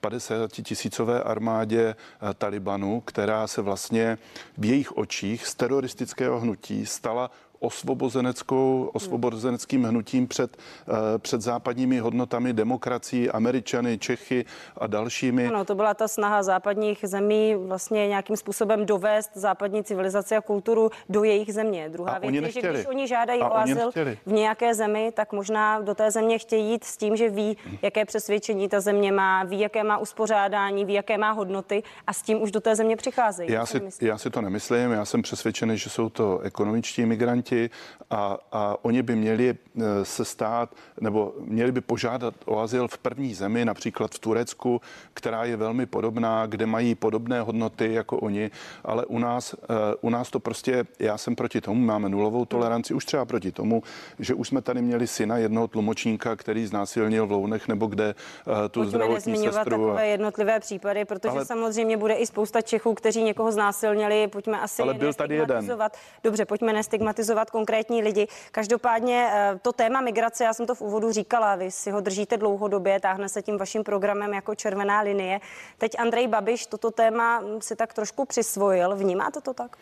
50 0.00 0.52
tisícové 0.52 1.22
armádě 1.22 1.94
Talibanu, 2.38 3.00
která 3.00 3.46
se 3.46 3.62
vlastně 3.62 4.18
v 4.58 4.64
jejich 4.64 4.92
očích 4.96 5.46
z 5.46 5.54
teroristického 5.54 6.40
hnutí 6.40 6.86
stala 6.86 7.30
osvobozeneckou, 7.60 8.90
osvobozeneckým 8.92 9.84
hnutím 9.84 10.28
před, 10.28 10.56
eh, 10.56 11.18
před 11.18 11.40
západními 11.40 11.98
hodnotami 11.98 12.52
demokracií, 12.52 13.30
Američany, 13.30 13.98
Čechy 13.98 14.44
a 14.76 14.86
dalšími. 14.86 15.46
Ano, 15.46 15.64
to 15.64 15.74
byla 15.74 15.94
ta 15.94 16.08
snaha 16.08 16.42
západních 16.42 16.98
zemí 17.02 17.54
vlastně 17.54 18.08
nějakým 18.08 18.36
způsobem 18.36 18.86
dovést 18.86 19.30
západní 19.34 19.84
civilizaci 19.84 20.36
a 20.36 20.40
kulturu 20.40 20.90
do 21.08 21.24
jejich 21.24 21.54
země. 21.54 21.88
Druhá 21.88 22.12
a 22.12 22.18
věc 22.18 22.56
je, 22.56 22.62
že 22.62 22.70
když 22.70 22.86
oni 22.86 23.08
žádají 23.08 23.40
a 23.40 23.48
o 23.48 23.56
azyl 23.56 23.90
v 24.26 24.32
nějaké 24.32 24.74
zemi, 24.74 25.12
tak 25.14 25.32
možná 25.32 25.80
do 25.80 25.94
té 25.94 26.10
země 26.10 26.38
chtějí 26.38 26.70
jít 26.70 26.84
s 26.84 26.96
tím, 26.96 27.16
že 27.16 27.28
ví, 27.28 27.56
jaké 27.82 28.04
přesvědčení 28.04 28.68
ta 28.68 28.80
země 28.80 29.12
má, 29.12 29.44
ví, 29.44 29.60
jaké 29.60 29.84
má 29.84 29.98
uspořádání, 29.98 30.84
ví, 30.84 30.94
jaké 30.94 31.18
má 31.18 31.30
hodnoty 31.30 31.82
a 32.06 32.12
s 32.12 32.22
tím 32.22 32.42
už 32.42 32.50
do 32.50 32.60
té 32.60 32.76
země 32.76 32.96
přicházejí. 32.96 33.52
Já 33.52 33.66
si, 33.66 33.80
já 34.00 34.18
si 34.18 34.30
to 34.30 34.40
nemyslím, 34.40 34.92
já 34.92 35.04
jsem 35.04 35.22
přesvědčený, 35.22 35.78
že 35.78 35.90
jsou 35.90 36.08
to 36.08 36.38
ekonomičtí 36.38 37.06
migranti, 37.06 37.49
migranti 37.50 37.70
a, 38.10 38.38
a 38.52 38.76
oni 38.82 39.02
by 39.02 39.16
měli 39.16 39.48
e, 39.50 40.04
se 40.04 40.24
stát 40.24 40.74
nebo 41.00 41.34
měli 41.40 41.72
by 41.72 41.80
požádat 41.80 42.34
o 42.44 42.58
azyl 42.58 42.88
v 42.88 42.98
první 42.98 43.34
zemi, 43.34 43.64
například 43.64 44.14
v 44.14 44.18
Turecku, 44.18 44.80
která 45.14 45.44
je 45.44 45.56
velmi 45.56 45.86
podobná, 45.86 46.46
kde 46.46 46.66
mají 46.66 46.94
podobné 46.94 47.40
hodnoty 47.40 47.94
jako 47.94 48.18
oni, 48.18 48.50
ale 48.84 49.06
u 49.06 49.18
nás, 49.18 49.54
e, 49.54 49.56
u 50.00 50.10
nás 50.10 50.30
to 50.30 50.40
prostě, 50.40 50.84
já 50.98 51.18
jsem 51.18 51.36
proti 51.36 51.60
tomu, 51.60 51.84
máme 51.84 52.08
nulovou 52.08 52.44
toleranci, 52.44 52.94
už 52.94 53.04
třeba 53.04 53.24
proti 53.24 53.52
tomu, 53.52 53.82
že 54.18 54.34
už 54.34 54.48
jsme 54.48 54.62
tady 54.62 54.82
měli 54.82 55.06
syna 55.06 55.38
jednoho 55.38 55.68
tlumočníka, 55.68 56.36
který 56.36 56.66
znásilnil 56.66 57.26
v 57.26 57.30
Lounech 57.30 57.68
nebo 57.68 57.86
kde 57.86 58.14
uh, 58.46 58.54
tu 58.70 58.80
Pojďme 58.80 58.90
zdravotní 58.90 59.36
sestru. 59.36 59.70
takové 59.70 60.06
jednotlivé 60.08 60.60
případy, 60.60 61.04
protože 61.04 61.30
ale, 61.30 61.44
samozřejmě 61.44 61.96
bude 61.96 62.14
i 62.14 62.26
spousta 62.26 62.62
Čechů, 62.62 62.94
kteří 62.94 63.22
někoho 63.22 63.52
znásilnili. 63.52 64.28
Pojďme 64.28 64.60
asi 64.60 64.82
ale 64.82 64.94
byl 64.94 65.14
tady 65.14 65.34
jeden. 65.34 65.78
Dobře, 66.24 66.44
pojďme 66.44 66.72
nestigmatizovat 66.72 67.39
konkrétní 67.48 68.02
lidi. 68.02 68.28
Každopádně 68.52 69.30
uh, 69.32 69.58
to 69.58 69.72
téma 69.72 70.00
migrace, 70.00 70.44
já 70.44 70.54
jsem 70.54 70.66
to 70.66 70.74
v 70.74 70.80
úvodu 70.80 71.12
říkala, 71.12 71.56
vy 71.56 71.70
si 71.70 71.90
ho 71.90 72.00
držíte 72.00 72.36
dlouhodobě, 72.36 73.00
táhne 73.00 73.28
se 73.28 73.42
tím 73.42 73.58
vaším 73.58 73.84
programem 73.84 74.34
jako 74.34 74.54
červená 74.54 75.00
linie. 75.00 75.40
Teď 75.78 75.98
Andrej 75.98 76.28
Babiš 76.28 76.66
toto 76.66 76.90
téma 76.90 77.42
si 77.60 77.76
tak 77.76 77.94
trošku 77.94 78.24
přisvojil. 78.24 78.96
Vnímáte 78.96 79.40
to 79.40 79.54
tak? 79.54 79.76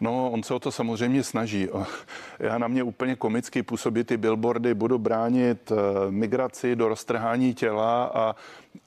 No, 0.00 0.30
on 0.30 0.42
se 0.42 0.54
o 0.54 0.58
to 0.58 0.72
samozřejmě 0.72 1.22
snaží. 1.22 1.68
Já 2.38 2.58
na 2.58 2.68
mě 2.68 2.82
úplně 2.82 3.16
komicky 3.16 3.62
působí 3.62 4.04
ty 4.04 4.16
billboardy, 4.16 4.74
budu 4.74 4.98
bránit 4.98 5.72
eh, 5.72 5.74
migraci 6.10 6.76
do 6.76 6.88
roztrhání 6.88 7.54
těla 7.54 8.04
a, 8.04 8.36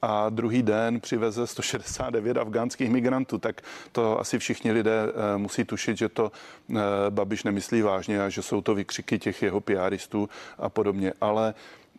a 0.02 0.30
druhý 0.30 0.64
den 0.64 1.00
přiveze 1.00 1.48
169 1.48 2.38
afgánských 2.38 2.90
migrantů, 2.90 3.38
tak 3.38 3.62
to 3.92 4.20
asi 4.20 4.40
všichni 4.40 4.72
lidé 4.72 5.04
eh, 5.08 5.38
musí 5.38 5.64
tušit, 5.64 5.98
že 5.98 6.10
to 6.10 6.32
eh, 6.70 6.76
Babiš 7.10 7.44
nemyslí 7.44 7.82
vážně 7.82 8.24
a 8.24 8.30
že 8.30 8.42
jsou 8.42 8.62
to 8.62 8.76
vykřiky 8.76 9.20
těch 9.20 9.42
jeho 9.44 9.62
PRistů 9.62 10.30
a 10.58 10.70
podobně. 10.70 11.14
Ale 11.22 11.54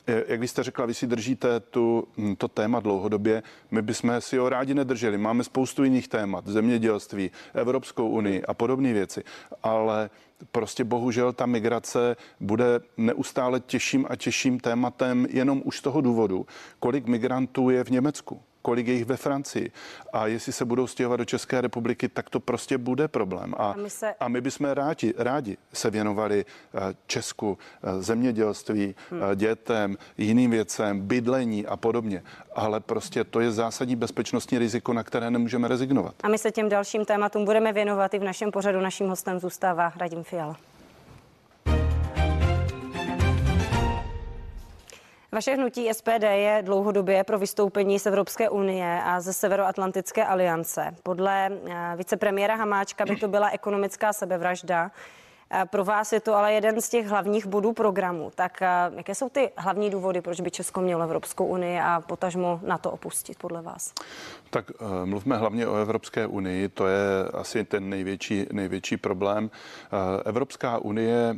jak 0.06 0.40
vy 0.40 0.48
jste 0.48 0.62
řekla, 0.62 0.86
vy 0.86 0.94
si 0.94 1.06
držíte 1.06 1.60
tu, 1.60 2.08
hm, 2.16 2.36
to 2.36 2.48
téma 2.48 2.80
dlouhodobě. 2.80 3.42
My 3.70 3.82
bychom 3.82 4.20
si 4.20 4.36
ho 4.36 4.48
rádi 4.48 4.74
nedrželi. 4.74 5.18
Máme 5.18 5.44
spoustu 5.44 5.84
jiných 5.84 6.08
témat, 6.08 6.46
zemědělství, 6.46 7.30
Evropskou 7.54 8.08
unii 8.08 8.42
a 8.42 8.54
podobné 8.54 8.92
věci. 8.92 9.24
Ale 9.62 10.10
prostě 10.52 10.84
bohužel 10.84 11.32
ta 11.32 11.46
migrace 11.46 12.16
bude 12.40 12.80
neustále 12.96 13.60
těžším 13.60 14.06
a 14.08 14.16
těžším 14.16 14.60
tématem 14.60 15.26
jenom 15.30 15.62
už 15.64 15.78
z 15.78 15.82
toho 15.82 16.00
důvodu, 16.00 16.46
kolik 16.78 17.06
migrantů 17.06 17.70
je 17.70 17.84
v 17.84 17.90
Německu 17.90 18.40
kolik 18.66 18.86
je 18.86 18.94
jich 18.94 19.04
ve 19.04 19.16
Francii. 19.16 19.70
A 20.12 20.26
jestli 20.26 20.52
se 20.52 20.64
budou 20.64 20.86
stěhovat 20.86 21.20
do 21.20 21.24
České 21.24 21.60
republiky, 21.60 22.08
tak 22.08 22.30
to 22.30 22.40
prostě 22.40 22.78
bude 22.78 23.08
problém. 23.08 23.54
A, 23.58 23.70
a, 23.70 23.76
my, 23.76 23.90
se... 23.90 24.14
a 24.20 24.28
my 24.28 24.40
bychom 24.40 24.66
rádi, 24.66 25.14
rádi 25.18 25.56
se 25.72 25.90
věnovali 25.90 26.44
eh, 26.44 26.94
Česku, 27.06 27.58
eh, 27.58 28.02
zemědělství, 28.02 28.94
hmm. 29.10 29.20
dětem, 29.34 29.96
jiným 30.18 30.50
věcem, 30.50 31.00
bydlení 31.00 31.66
a 31.66 31.76
podobně. 31.76 32.22
Ale 32.54 32.80
prostě 32.80 33.24
to 33.24 33.40
je 33.40 33.50
zásadní 33.50 33.96
bezpečnostní 33.96 34.58
riziko, 34.58 34.92
na 34.92 35.02
které 35.02 35.30
nemůžeme 35.30 35.68
rezignovat. 35.68 36.14
A 36.22 36.28
my 36.28 36.38
se 36.38 36.50
těm 36.50 36.68
dalším 36.68 37.04
tématům 37.04 37.44
budeme 37.44 37.72
věnovat 37.72 38.14
i 38.14 38.18
v 38.18 38.24
našem 38.24 38.50
pořadu. 38.50 38.80
Naším 38.80 39.08
hostem 39.08 39.38
zůstává 39.38 39.92
Radim 39.96 40.22
Fiala. 40.22 40.56
Vaše 45.36 45.54
hnutí 45.54 45.88
SPD 45.92 46.22
je 46.22 46.62
dlouhodobě 46.62 47.24
pro 47.24 47.38
vystoupení 47.38 47.98
z 47.98 48.06
Evropské 48.06 48.48
unie 48.48 49.02
a 49.04 49.20
ze 49.20 49.32
Severoatlantické 49.32 50.24
aliance. 50.24 50.94
Podle 51.02 51.46
eh, 51.46 51.96
vicepremiéra 51.96 52.54
Hamáčka 52.54 53.04
by 53.04 53.16
to 53.16 53.28
byla 53.28 53.50
ekonomická 53.50 54.12
sebevražda. 54.12 54.90
Pro 55.70 55.84
vás 55.84 56.12
je 56.12 56.20
to 56.20 56.34
ale 56.34 56.52
jeden 56.52 56.80
z 56.80 56.88
těch 56.88 57.06
hlavních 57.06 57.46
bodů 57.46 57.72
programu. 57.72 58.30
Tak 58.34 58.62
eh, 58.62 58.68
jaké 58.96 59.14
jsou 59.14 59.28
ty 59.28 59.50
hlavní 59.56 59.90
důvody, 59.90 60.20
proč 60.20 60.40
by 60.40 60.50
Česko 60.50 60.80
mělo 60.80 61.02
Evropskou 61.02 61.46
unii 61.46 61.80
a 61.80 62.02
potažmo 62.06 62.60
na 62.62 62.78
to 62.78 62.90
opustit 62.90 63.38
podle 63.38 63.62
vás? 63.62 63.92
Tak 64.56 64.70
eh, 64.70 65.06
mluvme 65.06 65.36
hlavně 65.36 65.66
o 65.66 65.76
Evropské 65.76 66.26
unii, 66.26 66.68
to 66.68 66.86
je 66.86 67.28
asi 67.32 67.64
ten 67.64 67.88
největší, 67.88 68.46
největší 68.52 68.96
problém. 68.96 69.50
Eh, 69.50 70.22
Evropská 70.24 70.78
unie 70.78 71.36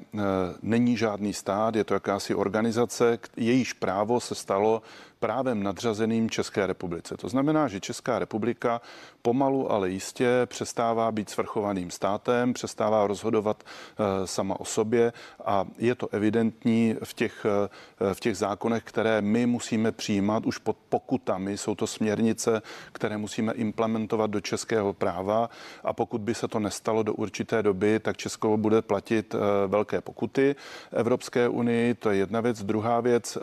není 0.63 0.97
žádný 0.97 1.33
stát, 1.33 1.77
je 1.77 1.85
to 1.85 1.95
jakási 1.95 2.35
organizace, 2.35 3.19
jejíž 3.37 3.73
právo 3.73 4.21
se 4.21 4.35
stalo 4.35 4.83
právem 5.19 5.63
nadřazeným 5.63 6.31
České 6.31 6.67
republice. 6.67 7.17
To 7.17 7.29
znamená, 7.29 7.69
že 7.69 7.81
Česká 7.81 8.19
republika 8.19 8.81
pomalu, 9.23 9.73
ale 9.73 9.91
jistě 9.91 10.29
přestává 10.47 11.13
být 11.13 11.31
svrchovaným 11.31 11.91
státem, 11.91 12.53
přestává 12.53 13.07
rozhodovat 13.07 13.65
eh, 13.65 14.27
sama 14.27 14.61
o 14.61 14.65
sobě 14.65 15.13
a 15.45 15.65
je 15.79 15.95
to 15.95 16.09
evidentní 16.13 16.97
v 17.05 17.15
těch, 17.15 17.47
eh, 17.47 18.15
v 18.15 18.21
těch 18.21 18.37
zákonech, 18.37 18.83
které 18.85 19.23
my 19.23 19.47
musíme 19.47 19.93
přijímat 19.93 20.47
už 20.47 20.59
pod 20.59 20.77
pokutami. 20.89 21.59
Jsou 21.59 21.75
to 21.75 21.87
směrnice, 21.87 22.63
které 22.93 23.08
musíme 23.17 23.53
implementovat 23.53 24.31
do 24.31 24.41
českého 24.41 24.93
práva 24.93 25.51
a 25.85 25.93
pokud 25.93 26.21
by 26.21 26.35
se 26.35 26.49
to 26.49 26.59
nestalo 26.59 27.03
do 27.03 27.15
určité 27.15 27.63
doby, 27.63 28.01
tak 28.01 28.17
Česko 28.17 28.57
bude 28.57 28.83
platit 28.83 29.35
eh, 29.35 29.39
velké 29.67 30.01
pokuty 30.01 30.57
Evropské 30.93 31.49
unii. 31.49 31.95
To 31.95 32.11
je 32.11 32.17
jedna 32.17 32.41
věc. 32.41 32.65
Druhá 32.65 33.01
věc, 33.01 33.39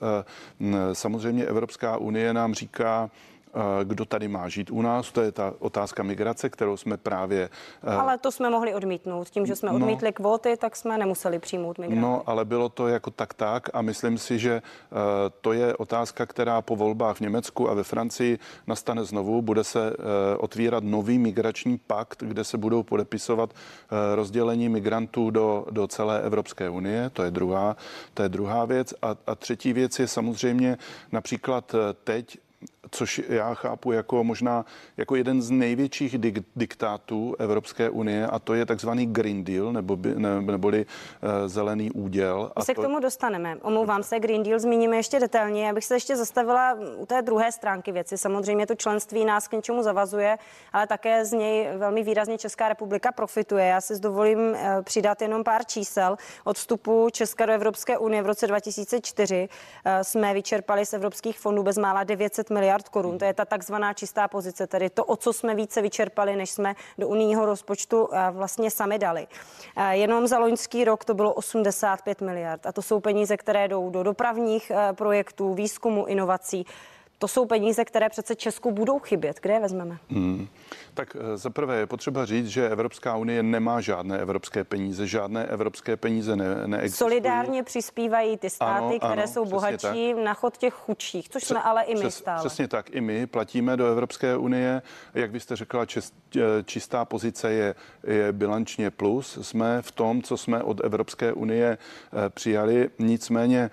samozřejmě 0.94 1.46
Evropská 1.46 1.98
unie 1.98 2.34
nám 2.34 2.54
říká, 2.54 3.10
Eh, 3.10 3.35
kdo 3.84 4.06
tady 4.06 4.28
má 4.28 4.50
žít 4.50 4.72
u 4.72 4.82
nás. 4.82 5.12
To 5.12 5.22
je 5.22 5.32
ta 5.32 5.54
otázka 5.60 6.04
migrace, 6.04 6.50
kterou 6.50 6.78
jsme 6.78 6.98
právě. 6.98 7.50
Eh, 7.84 7.96
ale 7.96 8.18
to 8.18 8.32
jsme 8.32 8.50
mohli 8.50 8.74
odmítnout. 8.74 9.30
Tím, 9.30 9.46
že 9.46 9.56
jsme 9.56 9.70
no, 9.70 9.76
odmítli 9.76 10.14
kvóty, 10.14 10.58
tak 10.58 10.76
jsme 10.76 10.98
nemuseli 10.98 11.40
přijmout 11.40 11.78
migranty. 11.78 12.02
No, 12.02 12.24
ale 12.26 12.46
bylo 12.46 12.70
to 12.70 12.88
jako 12.88 13.12
tak 13.12 13.34
tak 13.34 13.70
a 13.74 13.82
myslím 13.82 14.18
si, 14.18 14.40
že 14.40 14.62
uh, 14.62 14.98
to 15.42 15.54
je 15.54 15.76
otázka, 15.76 16.26
která 16.26 16.62
po 16.62 16.76
volbách 16.76 17.18
v 17.18 17.22
Německu 17.22 17.70
a 17.70 17.74
ve 17.74 17.84
Francii 17.84 18.40
nastane 18.68 19.04
znovu. 19.04 19.42
Bude 19.42 19.64
se 19.64 19.94
otvírat 20.38 20.84
nový 20.84 21.20
migrační 21.20 21.78
pakt, 21.78 22.24
kde 22.24 22.44
se 22.44 22.58
budou 22.58 22.84
podepisovat 22.84 23.54
rozdělení 24.16 24.70
migrantů 24.70 25.30
do, 25.30 25.66
do 25.72 25.88
celé 25.88 26.22
Evropské 26.22 26.70
unie. 26.70 27.10
To 27.10 27.24
je 27.24 27.32
druhá, 27.32 27.76
to 28.14 28.24
je 28.24 28.30
druhá 28.30 28.66
věc. 28.66 28.94
A, 29.02 29.16
a 29.28 29.36
třetí 29.36 29.74
věc 29.74 30.00
je 30.00 30.08
samozřejmě 30.08 30.78
například 31.12 31.76
teď 32.04 32.38
což 32.92 33.22
já 33.30 33.54
chápu 33.54 33.92
jako 33.92 34.24
možná 34.24 34.66
jako 34.98 35.16
jeden 35.16 35.42
z 35.42 35.52
největších 35.52 36.20
dik- 36.20 36.44
diktátů 36.56 37.36
Evropské 37.40 37.90
unie 37.90 38.28
a 38.28 38.40
to 38.40 38.54
je 38.54 38.66
takzvaný 38.66 39.06
Green 39.06 39.44
Deal 39.44 39.74
nebo 39.74 39.96
by, 39.96 40.16
ne, 40.16 40.42
neboli 40.42 40.86
uh, 40.86 41.30
zelený 41.48 41.92
úděl. 41.92 42.52
A 42.56 42.64
se 42.64 42.74
to... 42.74 42.82
k 42.82 42.84
tomu 42.84 43.00
dostaneme. 43.00 43.58
Omlouvám 43.62 44.04
se, 44.04 44.20
Green 44.20 44.44
Deal 44.44 44.60
zmíníme 44.60 44.96
ještě 44.96 45.20
detailně. 45.20 45.66
Já 45.66 45.74
bych 45.74 45.86
se 45.86 45.96
ještě 45.96 46.16
zastavila 46.16 46.78
u 46.98 47.06
té 47.06 47.22
druhé 47.22 47.52
stránky 47.52 47.92
věci. 47.92 48.18
Samozřejmě 48.18 48.68
to 48.68 48.76
členství 48.76 49.26
nás 49.26 49.48
k 49.48 49.52
něčemu 49.52 49.84
zavazuje, 49.84 50.38
ale 50.74 50.88
také 50.88 51.26
z 51.26 51.32
něj 51.32 51.68
velmi 51.78 52.04
výrazně 52.04 52.38
Česká 52.38 52.70
republika 52.70 53.12
profituje. 53.12 53.66
Já 53.66 53.82
si 53.82 54.00
dovolím 54.00 54.40
uh, 54.40 54.58
přidat 54.84 55.22
jenom 55.22 55.44
pár 55.44 55.66
čísel. 55.66 56.18
Od 56.44 56.58
vstupu 56.58 57.08
Česka 57.12 57.46
do 57.46 57.54
Evropské 57.54 57.98
unie 57.98 58.24
v 58.24 58.26
roce 58.26 58.48
2004 58.48 59.50
uh, 59.50 59.92
jsme 60.02 60.34
vyčerpali 60.34 60.86
z 60.86 60.94
evropských 60.94 61.40
fondů 61.40 61.64
bezmála 61.64 62.04
900 62.04 62.50
miliard 62.56 62.90
korun. 62.90 63.18
To 63.18 63.26
je 63.26 63.34
ta 63.34 63.46
takzvaná 63.46 63.94
čistá 63.94 64.28
pozice, 64.28 64.68
tedy 64.68 64.90
to, 64.90 65.06
o 65.06 65.16
co 65.16 65.34
jsme 65.34 65.56
více 65.56 65.82
vyčerpali, 65.82 66.36
než 66.36 66.50
jsme 66.50 66.76
do 66.98 67.08
unijního 67.08 67.46
rozpočtu 67.46 68.08
eh, 68.08 68.32
vlastně 68.32 68.72
sami 68.72 69.00
dali. 69.00 69.28
Eh, 69.28 69.96
jenom 69.98 70.28
za 70.28 70.40
loňský 70.40 70.84
rok 70.86 71.06
to 71.06 71.14
bylo 71.14 71.34
85 71.34 72.22
miliard 72.22 72.66
a 72.66 72.72
to 72.72 72.82
jsou 72.82 73.00
peníze, 73.00 73.38
které 73.38 73.68
jdou 73.68 73.90
do 73.90 74.04
dopravních 74.04 74.72
eh, 74.72 74.94
projektů, 74.94 75.54
výzkumu, 75.54 76.06
inovací 76.06 76.66
to 77.20 77.28
jsou 77.28 77.46
peníze, 77.46 77.86
které 77.86 78.10
přece 78.10 78.36
Česku 78.36 78.72
budou 78.72 79.00
chybět. 79.00 79.40
Kde 79.42 79.54
je 79.54 79.60
vezmeme? 79.60 79.98
Hmm. 80.10 80.48
Tak 80.94 81.18
eh, 81.20 81.38
za 81.38 81.50
prvé 81.50 81.78
je 81.78 81.86
potřeba 81.86 82.26
říct, 82.26 82.48
že 82.48 82.70
Evropská 82.70 83.16
unie 83.16 83.44
nemá 83.44 83.82
žádné 83.82 84.18
evropské 84.18 84.64
peníze, 84.64 85.08
žádné 85.08 85.46
evropské 85.46 85.98
peníze 85.98 86.36
ne, 86.36 86.68
neexistují. 86.68 87.10
Solidárně 87.10 87.64
přispívají 87.64 88.38
ty 88.38 88.50
státy, 88.50 88.86
ano, 88.86 89.00
které 89.00 89.24
ano, 89.24 89.32
jsou 89.32 89.46
bohatší 89.46 90.14
tak. 90.14 90.24
na 90.24 90.34
chod 90.34 90.58
těch 90.58 90.74
chudších, 90.74 91.30
což 91.30 91.44
Pře- 91.44 91.54
jsme 91.54 91.62
ale 91.62 91.84
i 91.84 91.96
my 91.96 92.00
přes, 92.00 92.16
stále. 92.16 92.40
Přesně 92.40 92.68
tak, 92.68 92.96
i 92.96 93.02
my 93.02 93.28
platíme 93.28 93.78
do 93.78 93.88
Evropské 93.88 94.38
unie. 94.38 94.82
Jak 95.14 95.32
byste 95.32 95.56
řekla, 95.56 95.86
čist, 95.86 96.14
eh, 96.36 96.42
čistá 96.64 97.06
pozice 97.06 97.52
je, 97.52 97.76
je 98.08 98.32
bilančně 98.32 98.92
plus. 98.92 99.38
Jsme 99.42 99.82
v 99.82 99.92
tom, 99.92 100.22
co 100.22 100.38
jsme 100.38 100.64
od 100.64 100.84
Evropské 100.84 101.34
unie 101.34 101.78
eh, 101.78 102.30
přijali. 102.30 102.90
Nicméně 103.00 103.70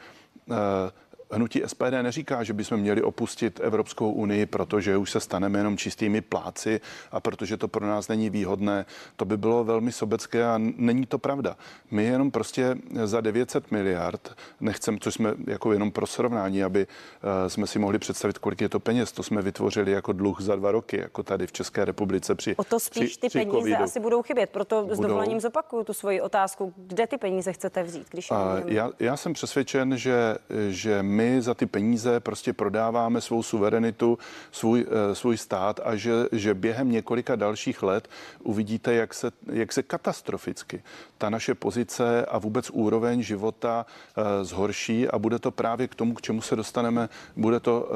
Hnutí 1.32 1.62
SPD 1.66 1.92
neříká, 2.02 2.42
že 2.42 2.52
bychom 2.52 2.80
měli 2.80 3.02
opustit 3.02 3.60
Evropskou 3.62 4.12
unii, 4.12 4.46
protože 4.46 4.96
už 4.96 5.10
se 5.10 5.20
staneme 5.20 5.58
jenom 5.58 5.76
čistými 5.76 6.20
pláci 6.20 6.80
a 7.12 7.20
protože 7.20 7.56
to 7.56 7.68
pro 7.68 7.86
nás 7.86 8.08
není 8.08 8.30
výhodné. 8.30 8.86
To 9.16 9.24
by 9.24 9.36
bylo 9.36 9.64
velmi 9.64 9.92
sobecké 9.92 10.44
a 10.44 10.54
není 10.58 11.06
to 11.06 11.18
pravda. 11.18 11.56
My 11.90 12.04
jenom 12.04 12.30
prostě 12.30 12.76
za 13.04 13.20
900 13.20 13.70
miliard 13.70 14.34
nechcem, 14.60 14.98
což 14.98 15.14
jsme 15.14 15.34
jako 15.46 15.72
jenom 15.72 15.90
pro 15.90 16.06
srovnání, 16.06 16.64
aby 16.64 16.86
eh, 16.86 17.50
jsme 17.50 17.66
si 17.66 17.78
mohli 17.78 17.98
představit, 17.98 18.38
kolik 18.38 18.60
je 18.60 18.68
to 18.68 18.80
peněz. 18.80 19.12
To 19.12 19.22
jsme 19.22 19.42
vytvořili 19.42 19.92
jako 19.92 20.12
dluh 20.12 20.40
za 20.40 20.56
dva 20.56 20.70
roky, 20.70 20.96
jako 20.96 21.22
tady 21.22 21.46
v 21.46 21.52
České 21.52 21.84
republice 21.84 22.34
při 22.34 22.56
O 22.56 22.64
to 22.64 22.80
spíš 22.80 23.10
při, 23.10 23.20
ty 23.20 23.28
při 23.28 23.38
peníze 23.38 23.58
COVIDu. 23.58 23.82
asi 23.82 24.00
budou 24.00 24.22
chybět. 24.22 24.50
Proto 24.50 24.82
budou. 24.82 24.94
s 24.94 25.00
dovolením 25.00 25.40
zopakuju 25.40 25.84
tu 25.84 25.92
svoji 25.92 26.20
otázku. 26.20 26.72
Kde 26.76 27.06
ty 27.06 27.18
peníze 27.18 27.52
chcete 27.52 27.82
vzít? 27.82 28.06
Když 28.10 28.30
já, 28.66 28.90
já 29.00 29.16
jsem 29.16 29.32
přesvědčen, 29.32 29.96
že, 29.96 30.36
že 30.70 31.02
my 31.02 31.21
my 31.22 31.42
za 31.42 31.54
ty 31.54 31.66
peníze 31.66 32.20
prostě 32.20 32.52
prodáváme 32.52 33.20
svou 33.20 33.42
suverenitu, 33.42 34.18
svůj, 34.50 34.86
eh, 34.88 35.14
svůj 35.14 35.36
stát 35.36 35.80
a 35.84 35.96
že, 35.96 36.12
že 36.32 36.54
během 36.54 36.90
několika 36.90 37.36
dalších 37.36 37.82
let 37.82 38.08
uvidíte, 38.42 38.94
jak 38.94 39.14
se, 39.14 39.30
jak 39.52 39.72
se 39.72 39.82
katastroficky 39.82 40.82
ta 41.18 41.30
naše 41.30 41.54
pozice 41.54 42.26
a 42.26 42.38
vůbec 42.38 42.70
úroveň 42.70 43.22
života 43.22 43.86
eh, 43.86 44.44
zhorší 44.44 45.08
a 45.08 45.18
bude 45.18 45.38
to 45.38 45.50
právě 45.50 45.88
k 45.88 45.94
tomu, 45.94 46.14
k 46.14 46.22
čemu 46.22 46.42
se 46.42 46.56
dostaneme, 46.56 47.08
bude 47.36 47.60
to 47.60 47.88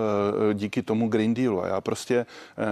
díky 0.55 0.83
tomu 0.83 1.09
Green 1.09 1.35
Dealu. 1.35 1.65
A 1.65 1.67
já 1.67 1.81
prostě 1.81 2.27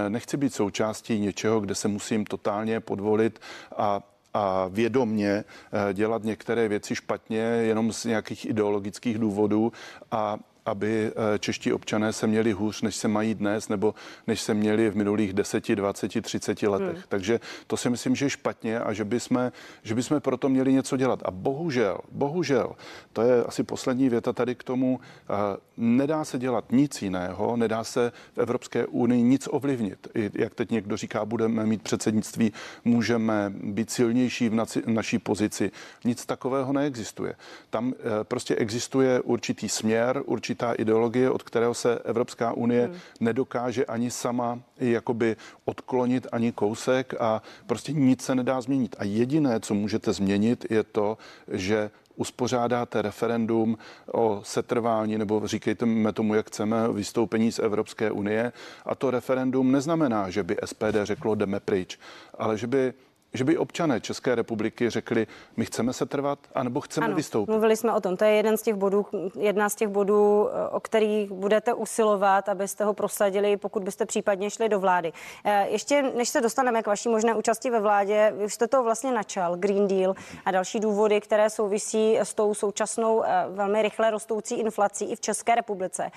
nechci 0.09 0.37
být 0.37 0.55
součástí 0.55 1.19
něčeho, 1.19 1.61
kde 1.61 1.75
se 1.75 1.89
musím 1.89 2.25
totálně 2.25 2.81
podvolit 2.81 3.41
a 3.77 4.03
a 4.35 4.69
vědomně 4.69 5.45
eh, 5.91 5.95
dělat 5.95 6.25
některé 6.25 6.69
věci 6.69 6.95
špatně 6.95 7.39
jenom 7.39 7.93
z 7.93 8.05
nějakých 8.05 8.47
ideologických 8.47 9.19
důvodů. 9.19 9.73
A 10.11 10.39
aby 10.67 11.13
eh, 11.13 11.39
čeští 11.39 11.73
občané 11.73 12.13
se 12.13 12.27
měli 12.27 12.53
hůř, 12.53 12.83
než 12.83 12.97
se 12.97 13.09
mají 13.09 13.35
dnes, 13.35 13.69
nebo 13.69 13.95
než 14.27 14.41
se 14.41 14.55
měli 14.55 14.91
v 14.91 14.97
minulých 14.97 15.33
10, 15.33 15.69
20, 15.69 16.23
30 16.23 16.63
letech. 16.63 16.97
Hmm. 16.97 17.05
Takže 17.09 17.41
to 17.67 17.77
si 17.77 17.91
myslím, 17.91 18.17
že 18.17 18.25
je 18.25 18.31
špatně 18.31 18.81
a 18.81 18.93
že 18.93 19.05
bychom, 19.05 19.53
že 19.83 19.95
bychom 19.95 20.21
proto 20.21 20.49
měli 20.49 20.73
něco 20.73 20.97
dělat. 20.97 21.21
A 21.25 21.31
bohužel, 21.31 21.99
bohužel, 22.13 22.73
to 23.13 23.23
je 23.23 23.45
asi 23.45 23.63
poslední 23.63 24.09
věta 24.09 24.33
tady 24.33 24.55
k 24.55 24.63
tomu, 24.63 25.01
eh, 25.01 25.35
nedá 25.77 26.25
se 26.25 26.39
dělat 26.39 26.73
nic 26.73 27.03
jiného, 27.03 27.57
nedá 27.57 27.85
se 27.85 28.13
v 28.35 28.39
Evropské 28.39 28.87
unii 28.87 29.23
nic 29.23 29.49
ovlivnit. 29.51 30.09
I, 30.15 30.31
jak 30.35 30.55
teď 30.55 30.71
někdo 30.71 30.97
říká, 30.97 31.25
budeme 31.25 31.67
mít 31.67 31.83
předsednictví, 31.83 32.53
můžeme 32.85 33.53
být 33.57 33.91
silnější 33.91 34.49
v 34.49 34.55
naci, 34.55 34.83
naší 34.87 35.19
pozici. 35.19 35.71
Nic 36.05 36.27
takového 36.27 36.73
neexistuje. 36.73 37.35
Tam 37.71 37.95
eh, 37.99 38.25
prostě 38.25 38.57
existuje 38.57 39.21
určitý 39.21 39.69
směr, 39.69 40.23
určitý 40.25 40.54
určitá 40.55 40.73
ideologie, 40.73 41.31
od 41.31 41.43
kterého 41.43 41.75
se 41.75 41.99
Evropská 42.05 42.53
unie 42.53 42.87
hmm. 42.87 42.97
nedokáže 43.21 43.85
ani 43.85 44.11
sama 44.11 44.61
jakoby 44.79 45.37
odklonit 45.65 46.27
ani 46.33 46.53
kousek 46.53 47.15
a 47.21 47.43
prostě 47.67 47.93
nic 47.93 48.23
se 48.23 48.35
nedá 48.35 48.61
změnit. 48.61 48.97
A 48.99 49.05
jediné, 49.05 49.61
co 49.61 49.75
můžete 49.75 50.13
změnit, 50.13 50.67
je 50.71 50.83
to, 50.83 51.19
že 51.51 51.91
uspořádáte 52.17 53.03
referendum 53.03 53.79
o 54.13 54.41
setrvání, 54.45 55.19
nebo 55.19 55.43
říkejte 55.47 55.87
tomu, 56.13 56.35
jak 56.35 56.47
chceme, 56.47 56.89
vystoupení 56.93 57.53
z 57.53 57.59
Evropské 57.59 58.11
unie. 58.11 58.53
A 58.87 58.95
to 58.95 59.11
referendum 59.11 59.73
neznamená, 59.73 60.31
že 60.31 60.43
by 60.43 60.57
SPD 60.65 61.03
řeklo 61.03 61.35
jdeme 61.35 61.61
pryč, 61.61 61.99
ale 62.39 62.59
že 62.59 62.67
by 62.67 62.95
že 63.35 63.45
by 63.45 63.59
občané 63.59 64.01
České 64.01 64.35
republiky 64.35 64.91
řekli, 64.91 65.27
my 65.57 65.65
chceme 65.65 65.93
se 65.93 66.07
trvat, 66.07 66.39
anebo 66.55 66.81
chceme 66.81 67.07
ano, 67.07 67.17
vystoupit. 67.17 67.51
Mluvili 67.51 67.77
jsme 67.77 67.93
o 67.95 68.01
tom, 68.01 68.17
to 68.17 68.25
je 68.25 68.31
jeden 68.31 68.57
z 68.57 68.63
těch 68.63 68.75
bodů, 68.75 69.07
jedna 69.39 69.69
z 69.69 69.75
těch 69.75 69.89
bodů, 69.89 70.49
o 70.71 70.81
kterých 70.81 71.33
budete 71.33 71.75
usilovat, 71.75 72.49
abyste 72.49 72.85
ho 72.85 72.95
prosadili, 72.95 73.57
pokud 73.57 73.83
byste 73.83 74.07
případně 74.07 74.51
šli 74.51 74.69
do 74.69 74.81
vlády. 74.81 75.13
Eh, 75.45 75.69
ještě 75.69 76.03
než 76.03 76.29
se 76.29 76.41
dostaneme 76.41 76.83
k 76.83 76.87
vaší 76.87 77.09
možné 77.09 77.35
účasti 77.35 77.71
ve 77.71 77.81
vládě, 77.81 78.33
vy 78.37 78.51
jste 78.51 78.67
to 78.67 78.83
vlastně 78.83 79.13
načal, 79.13 79.57
Green 79.57 79.89
Deal 79.89 80.15
a 80.45 80.51
další 80.51 80.81
důvody, 80.81 81.21
které 81.21 81.51
souvisí 81.51 82.19
s 82.19 82.35
tou 82.35 82.55
současnou 82.55 83.25
eh, 83.25 83.47
velmi 83.49 83.83
rychle 83.83 84.11
rostoucí 84.11 84.55
inflací 84.55 85.05
i 85.05 85.17
v 85.17 85.21
České 85.21 85.55
republice. 85.55 86.11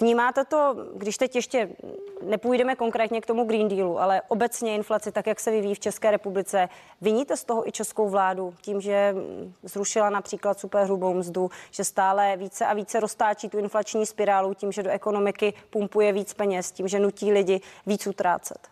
Vnímáte 0.00 0.44
to, 0.44 0.76
když 0.96 1.16
teď 1.16 1.36
ještě 1.36 1.68
nepůjdeme 2.22 2.76
konkrétně 2.76 3.20
k 3.20 3.26
tomu 3.26 3.44
Green 3.44 3.68
Dealu, 3.68 4.00
ale 4.00 4.22
obecně 4.28 4.74
inflaci, 4.74 5.12
tak 5.12 5.26
jak 5.26 5.40
se 5.40 5.50
vyvíjí 5.50 5.74
v 5.74 5.80
České 5.80 6.10
republice, 6.10 6.59
krize. 6.66 6.90
Viníte 7.00 7.36
z 7.36 7.44
toho 7.44 7.68
i 7.68 7.72
českou 7.72 8.08
vládu 8.08 8.54
tím, 8.62 8.80
že 8.80 9.14
zrušila 9.62 10.10
například 10.10 10.58
superhrubou 10.58 11.14
mzdu, 11.14 11.50
že 11.70 11.84
stále 11.84 12.36
více 12.36 12.66
a 12.66 12.74
více 12.74 13.00
roztáčí 13.00 13.48
tu 13.48 13.58
inflační 13.58 14.06
spirálu 14.06 14.54
tím, 14.54 14.72
že 14.72 14.82
do 14.82 14.90
ekonomiky 14.90 15.54
pumpuje 15.70 16.12
víc 16.12 16.34
peněz, 16.34 16.72
tím, 16.72 16.88
že 16.88 16.98
nutí 16.98 17.32
lidi 17.32 17.60
víc 17.86 18.06
utrácet? 18.06 18.68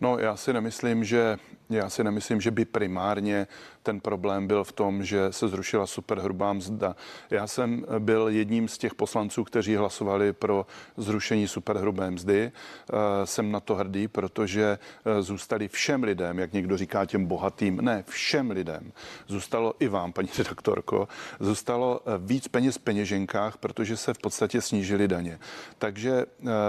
No, 0.00 0.18
já 0.18 0.36
si 0.36 0.52
nemyslím, 0.52 1.04
že 1.04 1.38
já 1.70 1.90
si 1.90 2.04
nemyslím, 2.04 2.40
že 2.40 2.50
by 2.50 2.64
primárně 2.64 3.46
ten 3.82 4.00
problém 4.00 4.46
byl 4.46 4.64
v 4.64 4.72
tom, 4.72 5.04
že 5.04 5.32
se 5.32 5.48
zrušila 5.48 5.86
superhrubá 5.86 6.52
mzda. 6.52 6.96
Já 7.30 7.46
jsem 7.46 7.84
byl 7.98 8.28
jedním 8.28 8.68
z 8.68 8.78
těch 8.78 8.94
poslanců, 8.94 9.44
kteří 9.44 9.76
hlasovali 9.76 10.32
pro 10.32 10.66
zrušení 10.96 11.48
superhrubé 11.48 12.10
mzdy. 12.10 12.52
Eh, 12.52 13.26
jsem 13.26 13.52
na 13.52 13.60
to 13.60 13.74
hrdý, 13.74 14.08
protože 14.08 14.78
eh, 14.78 15.22
zůstali 15.22 15.68
všem 15.68 16.02
lidem, 16.02 16.38
jak 16.38 16.52
někdo 16.52 16.76
říká 16.76 17.04
těm 17.04 17.26
bohatým, 17.26 17.80
ne 17.80 18.04
všem 18.06 18.50
lidem. 18.50 18.92
Zůstalo 19.26 19.74
i 19.80 19.88
vám, 19.88 20.12
paní 20.12 20.28
redaktorko, 20.38 21.08
zůstalo 21.40 22.00
eh, 22.00 22.12
víc 22.18 22.48
peněz 22.48 22.76
v 22.76 22.82
peněženkách, 22.82 23.56
protože 23.56 23.96
se 23.96 24.14
v 24.14 24.18
podstatě 24.18 24.60
snížily 24.60 25.08
daně. 25.08 25.38
Takže 25.78 26.26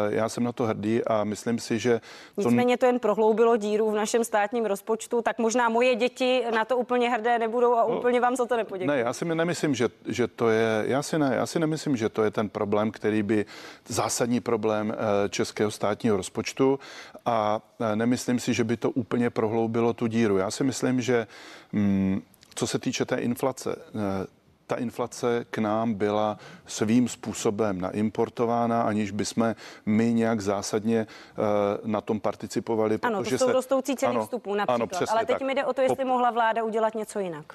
já 0.09 0.29
jsem 0.29 0.43
na 0.43 0.51
to 0.51 0.65
hrdý 0.65 1.03
a 1.03 1.23
myslím 1.23 1.59
si, 1.59 1.79
že... 1.79 2.01
To... 2.35 2.41
Nicméně 2.41 2.77
to 2.77 2.85
jen 2.85 2.99
prohloubilo 3.19 3.57
díru 3.57 3.91
v 3.91 3.95
našem 3.95 4.23
státním 4.23 4.65
rozpočtu, 4.65 5.21
tak 5.21 5.37
možná 5.37 5.69
moje 5.69 5.95
děti 5.95 6.43
na 6.55 6.65
to 6.65 6.77
úplně 6.77 7.09
hrdé 7.09 7.39
nebudou 7.39 7.75
a 7.75 7.87
no, 7.87 7.97
úplně 7.97 8.19
vám 8.19 8.35
za 8.35 8.45
to 8.45 8.57
nepoděkují. 8.57 8.87
Ne, 8.87 8.99
já 8.99 9.13
si 9.13 9.25
nemyslím, 9.25 9.75
že, 9.75 9.89
že 10.05 10.27
to 10.27 10.49
je, 10.49 10.83
já 10.87 11.03
si 11.03 11.19
ne, 11.19 11.31
já 11.35 11.45
si 11.45 11.59
nemyslím, 11.59 11.97
že 11.97 12.09
to 12.09 12.23
je 12.23 12.31
ten 12.31 12.49
problém, 12.49 12.91
který 12.91 13.23
by 13.23 13.45
zásadní 13.87 14.39
problém 14.39 14.93
eh, 14.93 15.29
českého 15.29 15.71
státního 15.71 16.17
rozpočtu 16.17 16.79
a 17.25 17.61
eh, 17.79 17.95
nemyslím 17.95 18.39
si, 18.39 18.53
že 18.53 18.63
by 18.63 18.77
to 18.77 18.91
úplně 18.91 19.29
prohloubilo 19.29 19.93
tu 19.93 20.07
díru. 20.07 20.37
Já 20.37 20.51
si 20.51 20.63
myslím, 20.63 21.01
že 21.01 21.27
mm, 21.71 22.21
co 22.55 22.67
se 22.67 22.79
týče 22.79 23.05
té 23.05 23.15
inflace, 23.15 23.75
eh, 23.75 24.27
ta 24.69 24.75
inflace 24.75 25.45
k 25.49 25.57
nám 25.57 25.93
byla 25.93 26.37
svým 26.65 27.07
způsobem 27.07 27.81
naimportována, 27.81 28.81
aniž 28.81 29.11
bychom 29.11 29.55
my 29.85 30.13
nějak 30.13 30.41
zásadně 30.41 31.07
uh, 31.07 31.45
na 31.91 32.01
tom 32.01 32.19
participovali. 32.19 32.99
Ano, 33.01 33.23
to 33.23 33.29
jsou 33.29 33.45
se... 33.45 33.53
rostoucí 33.53 33.95
ceny 33.95 34.09
ano, 34.09 34.23
vstupů 34.23 34.55
například. 34.55 34.75
Ano, 34.75 34.87
přesně, 34.87 35.13
Ale 35.13 35.25
teď 35.25 35.39
tak. 35.39 35.47
mi 35.47 35.55
jde 35.55 35.65
o 35.65 35.73
to, 35.73 35.81
jestli 35.81 36.05
po... 36.05 36.07
mohla 36.07 36.31
vláda 36.31 36.63
udělat 36.63 36.95
něco 36.95 37.19
jinak. 37.19 37.45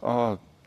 Uh, 0.00 0.10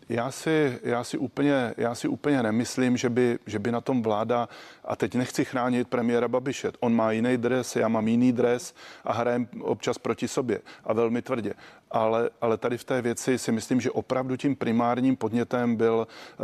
já 0.09 0.31
si, 0.31 0.79
já 0.83 1.03
si, 1.03 1.17
úplně, 1.17 1.73
já 1.77 1.95
si 1.95 2.07
úplně 2.07 2.43
nemyslím, 2.43 2.97
že 2.97 3.09
by, 3.09 3.39
že 3.45 3.59
by 3.59 3.71
na 3.71 3.81
tom 3.81 4.01
vláda, 4.01 4.49
a 4.85 4.95
teď 4.95 5.15
nechci 5.15 5.45
chránit 5.45 5.87
premiéra 5.87 6.27
Babiše, 6.27 6.71
on 6.79 6.95
má 6.95 7.11
jiný 7.11 7.37
dres, 7.37 7.75
já 7.75 7.87
mám 7.87 8.07
jiný 8.07 8.31
dres 8.31 8.73
a 9.03 9.13
hrajem 9.13 9.47
občas 9.61 9.97
proti 9.97 10.27
sobě 10.27 10.59
a 10.83 10.93
velmi 10.93 11.21
tvrdě 11.21 11.53
ale, 11.91 12.29
ale 12.41 12.57
tady 12.57 12.77
v 12.77 12.83
té 12.83 13.01
věci 13.01 13.37
si 13.37 13.51
myslím, 13.51 13.81
že 13.81 13.91
opravdu 13.91 14.37
tím 14.37 14.55
primárním 14.55 15.15
podnětem 15.15 15.75
byl, 15.75 16.07
eh, 16.07 16.43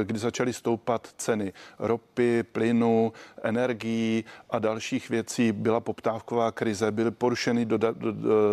eh, 0.00 0.04
kdy 0.04 0.18
začaly 0.18 0.52
stoupat 0.52 1.08
ceny 1.16 1.52
ropy, 1.78 2.42
plynu, 2.42 3.12
energií 3.42 4.24
a 4.50 4.58
dalších 4.58 5.10
věcí. 5.10 5.52
Byla 5.52 5.80
poptávková 5.80 6.52
krize, 6.52 6.90
byly 6.90 7.10
porušeny 7.10 7.66
doda- 7.66 7.94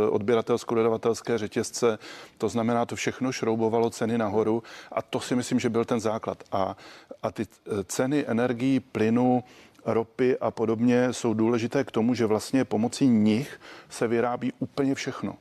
odběratelsko-dodavatelské 0.10 1.38
řetězce. 1.38 1.99
To 2.38 2.49
znamená, 2.49 2.86
to 2.86 2.95
všechno 2.95 3.32
šroubovalo 3.32 3.89
ceny 3.89 4.17
nahoru 4.17 4.63
a 4.91 5.01
to 5.01 5.19
si 5.19 5.36
myslím, 5.36 5.60
že 5.60 5.69
byl 5.69 5.86
ten 5.86 5.99
základ. 5.99 6.43
A, 6.51 6.77
a 7.23 7.32
ty 7.32 7.43
eh, 7.43 7.84
ceny 7.84 8.25
energií, 8.27 8.79
plynu, 8.79 9.43
ropy 9.86 10.38
a 10.38 10.51
podobně 10.51 11.13
jsou 11.13 11.34
důležité 11.34 11.84
k 11.84 11.91
tomu, 11.91 12.13
že 12.13 12.25
vlastně 12.25 12.65
pomocí 12.65 13.08
nich 13.08 13.62
se 13.89 14.08
vyrábí 14.08 14.53
úplně 14.60 14.95
všechno. 14.95 15.36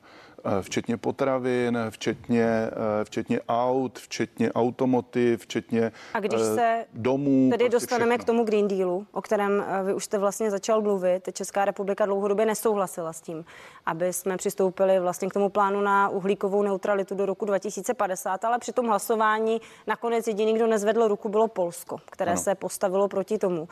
Eh, 0.44 0.62
včetně 0.62 0.96
potravin, 0.96 1.78
včetně, 1.90 2.44
eh, 2.44 3.04
včetně 3.04 3.40
aut, 3.48 3.98
včetně 3.98 4.52
automotiv, 4.52 5.40
včetně 5.40 5.92
A 6.14 6.20
když 6.20 6.40
eh, 6.40 6.54
se 6.54 6.84
domů. 6.92 7.48
Tedy 7.50 7.64
prostě 7.64 7.76
dostaneme 7.76 8.10
všechno. 8.10 8.24
k 8.24 8.26
tomu 8.26 8.44
Green 8.44 8.68
Dealu, 8.68 9.06
o 9.12 9.22
kterém 9.22 9.64
vy 9.84 9.94
už 9.94 10.04
jste 10.04 10.18
vlastně 10.18 10.50
začal 10.50 10.82
mluvit. 10.82 11.28
Česká 11.32 11.64
republika 11.64 12.06
dlouhodobě 12.06 12.46
nesouhlasila 12.46 13.12
s 13.12 13.20
tím, 13.20 13.44
aby 13.86 14.12
jsme 14.12 14.36
přistoupili 14.36 15.00
vlastně 15.00 15.28
k 15.28 15.32
tomu 15.32 15.48
plánu 15.48 15.80
na 15.80 16.08
uhlíkovou 16.08 16.62
neutralitu 16.62 17.14
do 17.14 17.26
roku 17.26 17.44
2050, 17.44 18.44
ale 18.44 18.58
při 18.58 18.72
tom 18.72 18.86
hlasování 18.86 19.60
nakonec 19.86 20.26
jediný, 20.26 20.54
kdo 20.54 20.66
nezvedl 20.66 21.08
ruku, 21.08 21.28
bylo 21.28 21.48
Polsko, 21.48 21.96
které 22.10 22.32
ano. 22.32 22.40
se 22.40 22.54
postavilo 22.54 23.08
proti 23.08 23.38
tomu. 23.38 23.68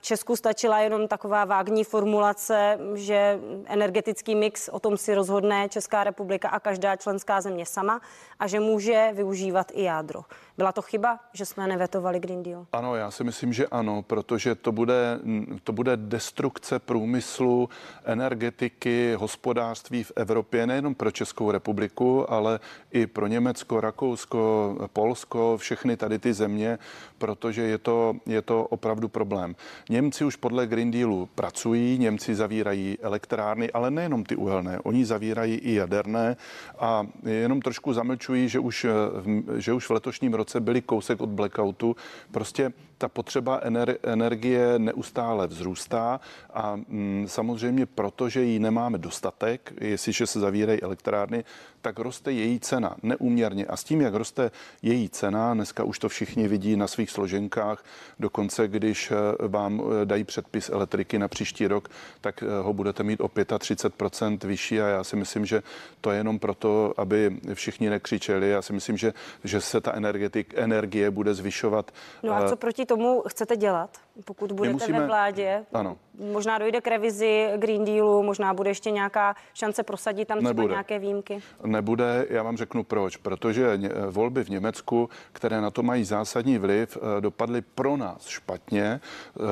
Česku 0.00 0.36
stačila 0.36 0.80
jenom 0.80 1.08
taková 1.08 1.44
vágní 1.44 1.84
formulace, 1.84 2.78
že 2.94 3.40
energetický 3.64 4.34
mix 4.34 4.68
o 4.68 4.80
tom 4.80 4.96
si 4.96 5.14
rozhodne 5.14 5.65
Česká 5.68 6.04
republika 6.04 6.48
a 6.48 6.60
každá 6.60 6.96
členská 6.96 7.40
země 7.40 7.66
sama 7.66 8.00
a 8.38 8.46
že 8.46 8.60
může 8.60 9.10
využívat 9.14 9.72
i 9.74 9.82
jádro. 9.82 10.22
Byla 10.56 10.72
to 10.72 10.82
chyba, 10.82 11.18
že 11.32 11.46
jsme 11.46 11.66
nevetovali 11.66 12.20
Green 12.20 12.42
Deal? 12.42 12.66
Ano, 12.72 12.96
já 12.96 13.10
si 13.10 13.24
myslím, 13.24 13.52
že 13.52 13.66
ano, 13.66 14.02
protože 14.02 14.54
to 14.54 14.72
bude, 14.72 15.18
to 15.64 15.72
bude 15.72 15.96
destrukce 15.96 16.78
průmyslu, 16.78 17.68
energetiky, 18.04 19.14
hospodářství 19.18 20.04
v 20.04 20.12
Evropě, 20.16 20.66
nejenom 20.66 20.94
pro 20.94 21.10
Českou 21.10 21.50
republiku, 21.50 22.32
ale 22.32 22.60
i 22.90 23.06
pro 23.06 23.26
Německo, 23.26 23.80
Rakousko, 23.80 24.76
Polsko, 24.92 25.56
všechny 25.56 25.96
tady 25.96 26.18
ty 26.18 26.32
země, 26.32 26.78
protože 27.18 27.62
je 27.62 27.78
to, 27.78 28.14
je 28.26 28.42
to 28.42 28.64
opravdu 28.64 29.08
problém. 29.08 29.56
Němci 29.88 30.24
už 30.24 30.36
podle 30.36 30.66
Green 30.66 30.90
Dealu 30.90 31.28
pracují, 31.34 31.98
Němci 31.98 32.34
zavírají 32.34 32.98
elektrárny, 33.02 33.70
ale 33.70 33.90
nejenom 33.90 34.24
ty 34.24 34.36
uhelné, 34.36 34.78
oni 34.80 35.04
zavírají 35.04 35.55
i 35.56 35.74
jaderné 35.74 36.36
a 36.78 37.06
jenom 37.26 37.60
trošku 37.60 37.92
zamlčují, 37.92 38.48
že 38.48 38.58
už, 38.58 38.86
že 39.56 39.72
už 39.72 39.86
v 39.86 39.90
letošním 39.90 40.34
roce 40.34 40.60
byli 40.60 40.82
kousek 40.82 41.20
od 41.20 41.28
blackoutu. 41.28 41.96
Prostě 42.30 42.72
ta 42.98 43.08
potřeba 43.08 43.60
energie 44.02 44.78
neustále 44.78 45.46
vzrůstá 45.46 46.20
a 46.54 46.76
mm, 46.76 47.26
samozřejmě 47.28 47.86
proto, 47.86 48.28
že 48.28 48.42
ji 48.42 48.58
nemáme 48.58 48.98
dostatek, 48.98 49.72
jestliže 49.80 50.26
se 50.26 50.40
zavírají 50.40 50.82
elektrárny, 50.82 51.44
tak 51.86 51.98
roste 51.98 52.32
její 52.32 52.60
cena 52.60 52.96
neúměrně. 53.02 53.66
A 53.66 53.76
s 53.76 53.84
tím, 53.84 54.00
jak 54.00 54.14
roste 54.14 54.50
její 54.82 55.08
cena, 55.08 55.54
dneska 55.54 55.84
už 55.84 55.98
to 55.98 56.08
všichni 56.08 56.48
vidí 56.48 56.76
na 56.76 56.86
svých 56.86 57.10
složenkách, 57.10 57.84
dokonce 58.18 58.68
když 58.68 59.10
eh, 59.10 59.48
vám 59.48 59.82
eh, 59.82 60.06
dají 60.06 60.24
předpis 60.24 60.68
elektriky 60.68 61.18
na 61.18 61.28
příští 61.28 61.66
rok, 61.66 61.88
tak 62.20 62.42
eh, 62.42 62.62
ho 62.62 62.72
budete 62.72 63.02
mít 63.02 63.20
o 63.20 63.28
35% 63.28 64.38
vyšší 64.46 64.80
a 64.80 64.86
já 64.86 65.04
si 65.04 65.16
myslím, 65.16 65.46
že 65.46 65.62
to 66.00 66.10
je 66.10 66.18
jenom 66.18 66.38
proto, 66.38 66.94
aby 66.96 67.36
všichni 67.54 67.90
nekřičeli. 67.90 68.50
Já 68.50 68.62
si 68.62 68.72
myslím, 68.72 68.96
že, 68.96 69.14
že 69.44 69.60
se 69.60 69.80
ta 69.80 69.92
energetik, 69.92 70.54
energie 70.56 71.10
bude 71.10 71.34
zvyšovat. 71.34 71.90
No 72.22 72.32
a 72.32 72.48
co 72.48 72.56
proti 72.56 72.85
tomu 72.86 73.22
chcete 73.28 73.56
dělat, 73.56 73.98
pokud 74.24 74.52
budete 74.52 74.72
musíme, 74.72 75.00
ve 75.00 75.06
vládě? 75.06 75.64
Ano. 75.72 75.96
Možná 76.32 76.58
dojde 76.58 76.80
k 76.80 76.86
revizi 76.86 77.48
Green 77.56 77.84
Dealu, 77.84 78.22
možná 78.22 78.54
bude 78.54 78.70
ještě 78.70 78.90
nějaká 78.90 79.34
šance 79.54 79.82
prosadit 79.82 80.28
tam 80.28 80.38
třeba 80.38 80.50
Nebude. 80.50 80.72
nějaké 80.72 80.98
výjimky? 80.98 81.42
Nebude, 81.64 82.26
já 82.30 82.42
vám 82.42 82.56
řeknu 82.56 82.84
proč. 82.84 83.16
Protože 83.16 83.80
volby 84.10 84.44
v 84.44 84.48
Německu, 84.48 85.08
které 85.32 85.60
na 85.60 85.70
to 85.70 85.82
mají 85.82 86.04
zásadní 86.04 86.58
vliv, 86.58 86.96
eh, 86.96 87.20
dopadly 87.20 87.62
pro 87.62 87.96
nás 87.96 88.26
špatně. 88.26 89.00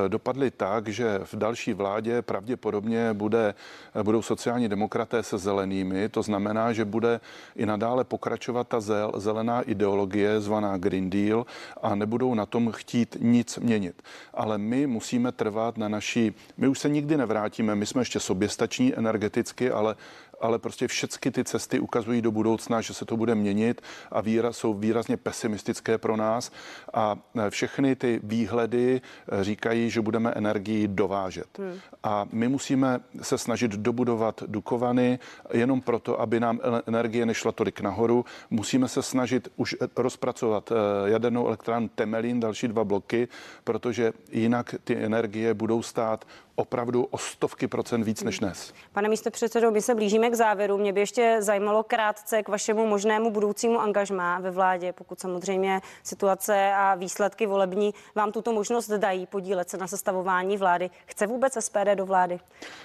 Eh, 0.05 0.09
dopadly 0.09 0.51
tak, 0.51 0.87
že 0.87 1.19
v 1.23 1.35
další 1.35 1.73
vládě 1.73 2.21
pravděpodobně 2.21 3.13
bude, 3.13 3.53
eh, 3.95 4.03
budou 4.03 4.21
sociální 4.21 4.67
demokraté 4.69 5.23
se 5.23 5.37
zelenými. 5.37 6.09
To 6.09 6.21
znamená, 6.21 6.73
že 6.73 6.85
bude 6.85 7.19
i 7.55 7.65
nadále 7.65 8.03
pokračovat 8.03 8.67
ta 8.67 8.79
zelená 9.15 9.61
ideologie 9.61 10.41
zvaná 10.41 10.77
Green 10.77 11.09
Deal 11.09 11.45
a 11.81 11.95
nebudou 11.95 12.33
na 12.33 12.45
tom 12.45 12.71
chtít 12.71 13.17
nic 13.19 13.57
měnit. 13.57 14.01
Ale 14.33 14.54
my 14.57 14.87
musíme 14.87 15.31
trvat 15.31 15.77
na 15.77 15.87
naší 15.87 16.33
my 16.57 16.67
už 16.67 16.79
se 16.79 16.89
nikdy 16.89 17.17
nevrátíme, 17.17 17.75
my 17.75 17.85
jsme 17.85 18.01
ještě 18.01 18.19
soběstační 18.19 18.95
energeticky, 18.95 19.71
ale 19.71 19.95
ale 20.41 20.59
prostě 20.59 20.87
všechny 20.87 21.31
ty 21.31 21.43
cesty 21.43 21.79
ukazují 21.79 22.21
do 22.21 22.31
budoucna, 22.31 22.81
že 22.81 22.93
se 22.93 23.05
to 23.05 23.17
bude 23.17 23.35
měnit 23.35 23.81
a 24.11 24.21
výraz, 24.21 24.57
jsou 24.57 24.73
výrazně 24.73 25.17
pesimistické 25.17 25.97
pro 25.97 26.17
nás 26.17 26.51
a 26.93 27.15
e, 27.37 27.49
všechny 27.49 27.95
ty 27.95 28.19
výhledy 28.23 29.01
e, 29.31 29.43
říkají, 29.43 29.89
že 29.89 30.01
budeme 30.01 30.31
energii 30.31 30.87
dovážet. 30.87 31.59
Hmm. 31.59 31.79
A 32.03 32.25
my 32.31 32.47
musíme 32.47 32.99
se 33.21 33.37
snažit 33.37 33.71
dobudovat 33.71 34.43
Dukovany 34.47 35.19
jenom 35.53 35.81
proto, 35.81 36.21
aby 36.21 36.39
nám 36.39 36.59
energie 36.87 37.25
nešla 37.25 37.51
tolik 37.51 37.81
nahoru. 37.81 38.25
Musíme 38.49 38.87
se 38.87 39.01
snažit 39.01 39.47
už 39.55 39.73
e, 39.73 39.77
rozpracovat 39.95 40.71
jadernou 41.05 41.47
elektrárnu 41.47 41.89
Temelín, 41.95 42.39
další 42.39 42.67
dva 42.67 42.83
bloky, 42.83 43.27
protože 43.63 44.13
jinak 44.31 44.75
ty 44.83 44.95
energie 44.95 45.53
budou 45.53 45.81
stát 45.81 46.25
opravdu 46.55 47.03
o 47.03 47.17
stovky 47.17 47.67
procent 47.67 48.03
víc 48.03 48.23
než 48.23 48.39
dnes. 48.39 48.73
Pane 48.93 49.09
místo 49.09 49.31
předsedo, 49.31 49.71
my 49.71 49.81
se 49.81 49.95
blížíme 49.95 50.29
k 50.29 50.33
závěru. 50.33 50.77
Mě 50.77 50.93
by 50.93 50.99
ještě 50.99 51.37
zajímalo 51.39 51.83
krátce 51.83 52.43
k 52.43 52.49
vašemu 52.49 52.85
možnému 52.85 53.31
budoucímu 53.31 53.81
angažmá 53.81 54.39
ve 54.39 54.51
vládě, 54.51 54.93
pokud 54.93 55.19
samozřejmě 55.19 55.81
situace 56.03 56.71
a 56.75 56.95
výsledky 56.95 57.45
volební 57.45 57.93
vám 58.15 58.31
tuto 58.31 58.53
možnost 58.53 58.91
dají 58.91 59.25
podílet 59.25 59.69
se 59.69 59.77
na 59.77 59.87
sestavování 59.87 60.57
vlády. 60.57 60.89
Chce 61.05 61.27
vůbec 61.27 61.53
SPD 61.59 61.95
do 61.95 62.05
vlády? 62.05 62.39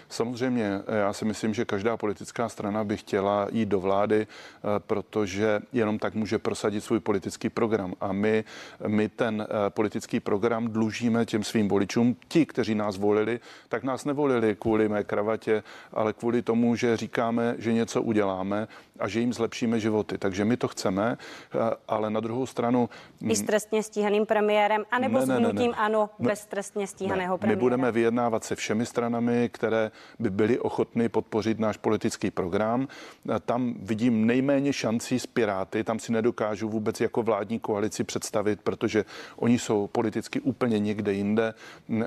Samozřejmě, 0.08 0.70
já 1.00 1.12
si 1.12 1.24
myslím, 1.24 1.54
že 1.54 1.64
každá 1.64 1.96
politická 1.96 2.48
strana 2.48 2.84
by 2.84 2.96
chtěla 2.96 3.48
jít 3.52 3.66
do 3.66 3.80
vlády, 3.80 4.26
eh, 4.26 4.66
protože 4.78 5.60
jenom 5.72 5.98
tak 5.98 6.14
může 6.14 6.38
prosadit 6.38 6.84
svůj 6.84 7.00
politický 7.00 7.48
program. 7.48 7.94
A 8.00 8.12
my, 8.12 8.44
my 8.86 9.08
ten 9.08 9.46
eh, 9.50 9.70
politický 9.70 10.20
program 10.20 10.68
dlužíme 10.68 11.26
těm 11.26 11.44
svým 11.44 11.68
voličům, 11.68 12.16
ti, 12.28 12.46
kteří 12.46 12.74
nás 12.74 12.96
volili, 12.96 13.40
tak 13.68 13.82
nás 13.82 14.04
nevolili 14.04 14.56
kvůli 14.56 14.88
mé 14.88 15.04
kravatě, 15.04 15.62
ale 15.92 16.12
kvůli 16.12 16.42
tomu, 16.42 16.76
že 16.76 16.96
říkáme, 16.96 17.54
že 17.58 17.72
něco 17.72 18.02
uděláme 18.02 18.68
a 19.00 19.08
že 19.08 19.20
jim 19.20 19.32
zlepšíme 19.32 19.80
životy. 19.80 20.18
Takže 20.18 20.44
my 20.44 20.56
to 20.56 20.68
chceme, 20.68 21.16
eh, 21.54 21.58
ale 21.88 22.10
na 22.10 22.20
druhou 22.20 22.46
stranu... 22.46 22.88
I 23.28 23.36
s 23.36 23.42
trestně 23.42 23.82
stíhaným 23.82 24.26
premiérem, 24.26 24.84
anebo 24.90 25.18
ne, 25.18 25.26
s 25.26 25.28
hnutím 25.28 25.70
ne, 25.70 25.76
ano 25.76 26.10
ne, 26.18 26.28
bez 26.28 26.46
trestně 26.46 26.86
stíhaného 26.86 27.34
ne, 27.34 27.38
premiéra. 27.38 27.56
My 27.56 27.60
budeme 27.60 27.92
vyjednávat 27.92 28.44
se 28.44 28.56
všemi 28.56 28.86
stranami, 28.86 29.48
které 29.52 29.90
by 30.18 30.30
byly 30.30 30.58
ochotny 30.58 31.08
podpořit 31.08 31.58
náš 31.58 31.76
politický 31.76 32.30
program. 32.30 32.88
Eh, 33.30 33.40
tam 33.40 33.74
vidím 33.78 34.26
nejméně 34.26 34.72
šancí 34.72 35.18
s 35.18 35.26
Piráty, 35.26 35.84
tam 35.84 35.98
si 35.98 36.12
nedokážu 36.12 36.68
vůbec 36.68 37.00
jako 37.00 37.22
vládní 37.22 37.58
koalici 37.58 38.04
představit, 38.04 38.60
protože 38.60 39.04
oni 39.36 39.58
jsou 39.58 39.86
politicky 39.86 40.40
úplně 40.40 40.78
někde 40.78 41.12
jinde, 41.12 41.54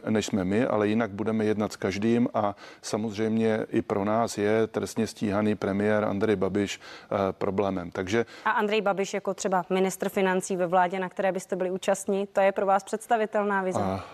než 0.10 0.26
jsme 0.26 0.44
my, 0.44 0.66
ale 0.66 0.88
jinak 0.88 1.12
budeme 1.12 1.43
jednat 1.44 1.74
s 1.74 1.76
každým 1.76 2.28
a 2.34 2.56
samozřejmě 2.82 3.66
i 3.70 3.82
pro 3.82 4.06
nás 4.06 4.38
je 4.38 4.68
trestně 4.68 5.08
stíhaný 5.08 5.56
premiér 5.56 6.04
Andrej 6.04 6.36
Babiš 6.36 6.80
eh, 6.80 7.18
problémem. 7.32 7.92
Takže... 7.92 8.26
A 8.46 8.52
Andrej 8.52 8.82
Babiš 8.82 9.14
jako 9.14 9.34
třeba 9.34 9.66
ministr 9.70 10.10
financí 10.10 10.56
ve 10.56 10.68
vládě, 10.68 11.00
na 11.00 11.10
které 11.10 11.32
byste 11.32 11.56
byli 11.56 11.72
účastní, 11.72 12.28
to 12.28 12.42
je 12.42 12.52
pro 12.52 12.66
vás 12.66 12.84
představitelná 12.84 13.62
vize? 13.62 13.80
A, 13.80 14.06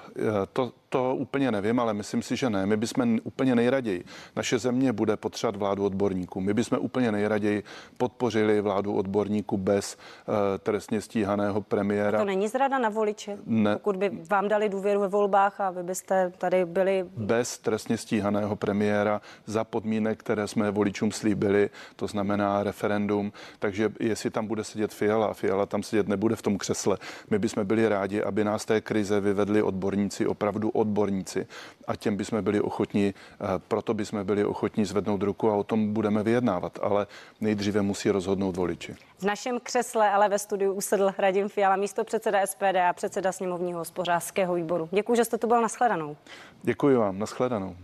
to, 0.54 0.72
to 0.90 1.16
úplně 1.16 1.52
nevím, 1.52 1.80
ale 1.80 1.94
myslím 1.94 2.22
si, 2.22 2.36
že 2.36 2.50
ne. 2.50 2.66
My 2.66 2.78
bychom 2.78 3.20
úplně 3.24 3.56
nejraději. 3.56 4.04
Naše 4.36 4.60
země 4.60 4.94
bude 4.94 5.18
potřebovat 5.18 5.56
vládu 5.56 5.86
odborníků. 5.86 6.42
My 6.42 6.54
bychom 6.54 6.80
úplně 6.82 7.12
nejraději 7.12 7.64
podpořili 7.98 8.62
vládu 8.62 8.94
odborníků 8.94 9.58
bez 9.58 9.96
uh, 9.96 10.34
trestně 10.60 11.02
stíhaného 11.02 11.62
premiéra. 11.62 12.20
To 12.20 12.26
není 12.26 12.48
zrada 12.48 12.80
na 12.80 12.90
voliče? 12.90 13.38
Ne. 13.46 13.74
Pokud 13.74 13.96
by 13.96 14.12
vám 14.30 14.48
dali 14.48 14.70
důvěru 14.70 15.00
ve 15.00 15.08
volbách 15.08 15.62
a 15.62 15.72
vy 15.72 15.84
byste 15.84 16.32
tady 16.38 16.66
byli... 16.66 17.06
Bez 17.18 17.58
trestně 17.58 17.98
stíhaného 17.98 18.56
premiéra 18.56 19.22
za 19.46 19.64
podmínek, 19.64 20.20
které 20.20 20.48
jsme 20.48 20.72
voličům 20.72 21.12
slíbili, 21.12 21.70
to 21.96 22.08
znamená 22.08 22.64
referendum. 22.64 23.32
Takže 23.60 23.92
jestli 24.00 24.30
tam 24.30 24.48
bude 24.48 24.64
sedět 24.64 24.94
Fiala 24.94 25.34
Fiala 25.34 25.66
tam 25.66 25.84
sedět 25.84 26.08
nebude 26.08 26.36
v 26.36 26.42
tom 26.42 26.58
křesle, 26.58 26.98
my 27.30 27.40
bychom 27.40 27.66
byli 27.66 27.90
rádi, 27.90 28.24
aby 28.24 28.44
nás 28.44 28.66
té 28.66 28.82
krize 28.82 29.20
vyvedli 29.20 29.62
odborníci 29.62 30.09
opravdu 30.28 30.70
odborníci 30.70 31.48
a 31.88 31.96
těm 31.96 32.18
bychom 32.18 32.44
byli 32.44 32.62
ochotní, 32.62 33.06
eh, 33.06 33.46
proto 33.68 33.94
bychom 33.94 34.26
byli 34.26 34.46
ochotní 34.46 34.86
zvednout 34.86 35.24
ruku 35.24 35.50
a 35.50 35.56
o 35.56 35.64
tom 35.64 35.94
budeme 35.94 36.24
vyjednávat, 36.24 36.80
ale 36.82 37.08
nejdříve 37.42 37.82
musí 37.82 38.12
rozhodnout 38.12 38.58
voliči. 38.58 38.96
V 39.20 39.24
našem 39.24 39.60
křesle 39.64 40.12
ale 40.12 40.30
ve 40.30 40.40
studiu 40.40 40.74
usedl 40.74 41.12
Radim 41.18 41.50
Fiala, 41.50 41.76
místo 41.76 42.04
předseda 42.04 42.46
SPD 42.46 42.90
a 42.90 42.94
předseda 42.94 43.32
sněmovního 43.32 43.80
hospodářského 43.80 44.54
výboru. 44.54 44.90
Děkuji, 44.92 45.16
že 45.16 45.26
jste 45.26 45.38
tu 45.38 45.48
byl 45.48 45.62
nashledanou. 45.62 46.18
Děkuji 46.64 46.96
vám, 46.98 47.20
nashledanou. 47.20 47.76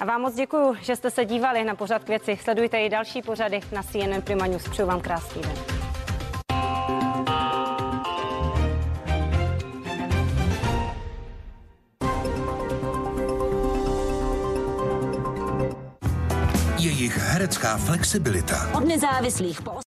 A 0.00 0.04
vám 0.04 0.20
moc 0.20 0.34
děkuji, 0.34 0.74
že 0.80 0.96
jste 0.96 1.10
se 1.10 1.24
dívali 1.24 1.64
na 1.64 1.74
pořad 1.74 2.04
k 2.04 2.08
věci. 2.08 2.38
Sledujte 2.42 2.80
i 2.80 2.88
další 2.88 3.22
pořady 3.22 3.60
na 3.72 3.82
CNN 3.82 4.22
Prima 4.24 4.46
News. 4.46 4.68
Přeju 4.68 4.88
vám 4.88 5.00
krásný 5.00 5.42
den. 5.42 5.83
Herecká 17.34 17.74
flexibilita. 17.82 18.70
Od 18.78 18.86
nezávislých 18.86 19.58
po 19.66 19.82